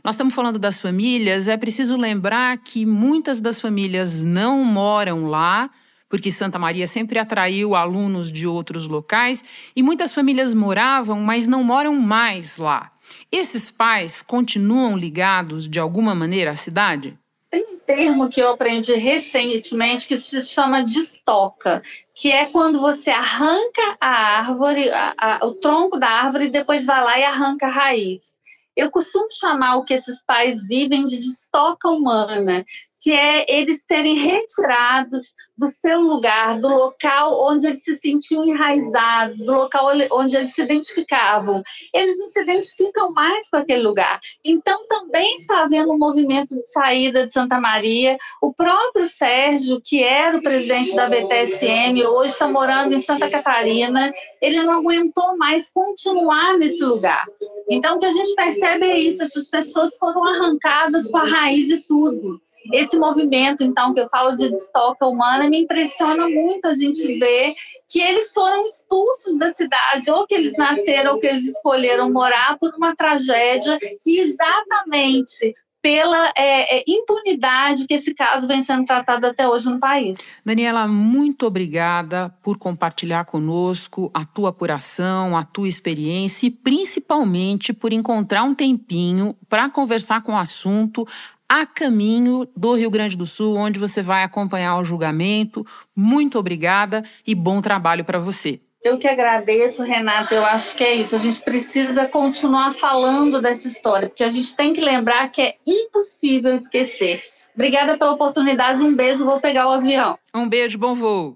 Nós 0.04 0.16
estamos 0.16 0.34
falando 0.34 0.58
das 0.58 0.80
famílias, 0.80 1.48
é 1.48 1.58
preciso 1.58 1.98
lembrar 1.98 2.58
que 2.60 2.86
muitas 2.86 3.42
das 3.42 3.60
famílias 3.60 4.22
não 4.22 4.64
moram 4.64 5.28
lá, 5.28 5.70
porque 6.10 6.32
Santa 6.32 6.60
Maria 6.60 6.88
sempre 6.88 7.20
atraiu 7.20 7.76
alunos 7.76 8.32
de 8.32 8.48
outros 8.48 8.88
locais, 8.88 9.44
e 9.76 9.82
muitas 9.82 10.14
famílias 10.14 10.54
moravam, 10.54 11.20
mas 11.20 11.48
não 11.48 11.64
moram 11.64 11.96
mais 11.96 12.58
lá. 12.58 12.92
Esses 13.32 13.72
pais 13.72 14.22
continuam 14.22 14.98
ligados 14.98 15.68
de 15.68 15.80
alguma 15.80 16.16
maneira 16.16 16.52
à 16.52 16.56
cidade? 16.56 17.18
Tem 17.52 17.64
um 17.74 17.78
termo 17.78 18.30
que 18.30 18.42
eu 18.42 18.50
aprendi 18.50 18.94
recentemente 18.96 20.08
que 20.08 20.18
se 20.18 20.42
chama 20.44 20.84
de 20.84 21.00
estoca, 21.00 21.82
que 22.14 22.32
é 22.32 22.46
quando 22.46 22.80
você 22.80 23.10
arranca 23.10 23.98
a 24.02 24.40
árvore, 24.40 24.90
a, 24.90 25.14
a, 25.18 25.46
o 25.46 25.54
tronco 25.62 26.00
da 26.00 26.10
árvore 26.10 26.46
e 26.46 26.50
depois 26.50 26.86
vai 26.86 27.04
lá 27.04 27.20
e 27.20 27.24
arranca 27.24 27.68
a 27.68 27.72
raiz. 27.72 28.36
Eu 28.76 28.92
costumo 28.92 29.28
chamar 29.32 29.78
o 29.78 29.84
que 29.84 29.94
esses 29.94 30.24
pais 30.26 30.68
vivem 30.68 31.06
de 31.06 31.16
estoca 31.16 31.90
humana, 31.90 32.66
que 33.06 33.14
é 33.14 33.46
eles 33.48 33.84
serem 33.84 34.16
retirados 34.16 35.26
do 35.56 35.70
seu 35.70 36.02
lugar, 36.02 36.60
do 36.60 36.68
local 36.68 37.40
onde 37.48 37.68
eles 37.68 37.84
se 37.84 37.96
sentiam 37.98 38.44
enraizados, 38.44 39.38
do 39.38 39.52
local 39.52 39.92
onde 40.12 40.36
eles 40.36 40.56
se 40.56 40.64
identificavam. 40.64 41.62
Eles 41.94 42.18
não 42.18 42.28
se 42.28 42.42
identificam 42.42 43.14
mais 43.14 43.48
com 43.48 43.58
aquele 43.58 43.84
lugar. 43.84 44.20
Então, 44.44 44.88
também 44.88 45.36
está 45.36 45.66
havendo 45.66 45.92
um 45.92 46.00
movimento 46.00 46.56
de 46.56 46.66
saída 46.72 47.28
de 47.28 47.34
Santa 47.34 47.62
Maria. 47.62 48.18
O 48.42 48.52
próprio 48.52 49.06
Sérgio, 49.06 49.80
que 49.86 50.02
era 50.02 50.38
o 50.38 50.42
presidente 50.42 50.96
da 50.96 51.08
VTSM, 51.08 52.04
hoje 52.08 52.32
está 52.32 52.48
morando 52.48 52.96
em 52.96 53.00
Santa 53.00 53.30
Catarina, 53.30 54.12
ele 54.42 54.64
não 54.64 54.80
aguentou 54.80 55.38
mais 55.38 55.72
continuar 55.72 56.58
nesse 56.58 56.84
lugar. 56.84 57.24
Então, 57.70 57.98
o 57.98 58.00
que 58.00 58.08
a 58.08 58.12
gente 58.12 58.34
percebe 58.34 58.88
é 58.88 58.98
isso: 58.98 59.22
essas 59.22 59.48
pessoas 59.48 59.96
foram 59.96 60.24
arrancadas 60.24 61.08
com 61.12 61.18
a 61.18 61.26
raiz 61.26 61.70
e 61.70 61.88
tudo. 61.88 62.42
Esse 62.74 62.98
movimento, 62.98 63.64
então, 63.64 63.94
que 63.94 64.00
eu 64.00 64.08
falo 64.10 64.36
de 64.36 64.50
destoca 64.50 65.06
humana, 65.06 65.50
me 65.50 65.62
impressiona 65.62 66.28
muito 66.30 66.68
a 66.68 66.74
gente 66.74 67.20
ver 67.20 67.54
que 67.88 68.00
eles 68.00 68.34
foram 68.34 68.62
expulsos 68.64 69.38
da 69.38 69.54
cidade, 69.54 70.10
ou 70.10 70.26
que 70.26 70.36
eles 70.36 70.58
nasceram, 70.58 71.14
ou 71.14 71.20
que 71.20 71.28
eles 71.28 71.46
escolheram 71.46 72.12
morar 72.12 72.58
por 72.60 72.74
uma 72.76 72.96
tragédia, 72.96 73.78
e 74.06 74.20
exatamente 74.20 75.54
pela 75.86 76.34
é, 76.36 76.80
é, 76.80 76.84
impunidade 76.88 77.86
que 77.86 77.94
esse 77.94 78.12
caso 78.16 78.48
vem 78.48 78.64
sendo 78.64 78.88
tratado 78.88 79.28
até 79.28 79.48
hoje 79.48 79.70
no 79.70 79.80
país. 79.80 80.42
Daniela, 80.44 80.88
muito 80.88 81.46
obrigada 81.46 82.34
por 82.42 82.58
compartilhar 82.58 83.26
conosco 83.26 84.10
a 84.12 84.26
tua 84.26 84.50
apuração, 84.50 85.38
a 85.38 85.44
tua 85.44 85.68
experiência 85.68 86.48
e 86.48 86.50
principalmente 86.50 87.72
por 87.72 87.94
encontrar 87.94 88.42
um 88.42 88.56
tempinho 88.56 89.36
para 89.48 89.70
conversar 89.70 90.24
com 90.24 90.32
o 90.32 90.38
assunto 90.38 91.08
a 91.50 91.66
caminho 91.66 92.48
do 92.56 92.74
Rio 92.74 92.90
Grande 92.90 93.16
do 93.16 93.26
Sul, 93.26 93.56
onde 93.56 93.80
você 93.80 94.02
vai 94.02 94.24
acompanhar 94.24 94.78
o 94.78 94.86
julgamento. 94.86 95.66
Muito 95.96 96.40
obrigada 96.40 97.04
e 97.26 97.36
bom 97.36 97.62
trabalho 97.62 98.04
para 98.04 98.20
você. 98.20 98.60
Eu 98.84 99.00
que 99.00 99.08
agradeço, 99.08 99.82
Renata. 99.82 100.36
Eu 100.36 100.46
acho 100.46 100.76
que 100.76 100.84
é 100.84 100.94
isso. 100.94 101.16
A 101.16 101.18
gente 101.18 101.42
precisa 101.42 102.08
continuar 102.08 102.74
falando 102.76 103.42
dessa 103.42 103.68
história, 103.68 104.08
porque 104.08 104.24
a 104.24 104.30
gente 104.30 104.56
tem 104.56 104.74
que 104.74 104.82
lembrar 104.82 105.32
que 105.32 105.42
é 105.42 105.56
impossível 105.66 106.58
esquecer. 106.58 107.24
Obrigada 107.56 107.98
pela 107.98 108.12
oportunidade. 108.12 108.84
Um 108.84 108.96
beijo. 108.96 109.26
Vou 109.26 109.40
pegar 109.40 109.68
o 109.68 109.72
avião. 109.72 110.20
Um 110.36 110.48
beijo. 110.48 110.78
Bom 110.78 110.94
voo. 110.94 111.36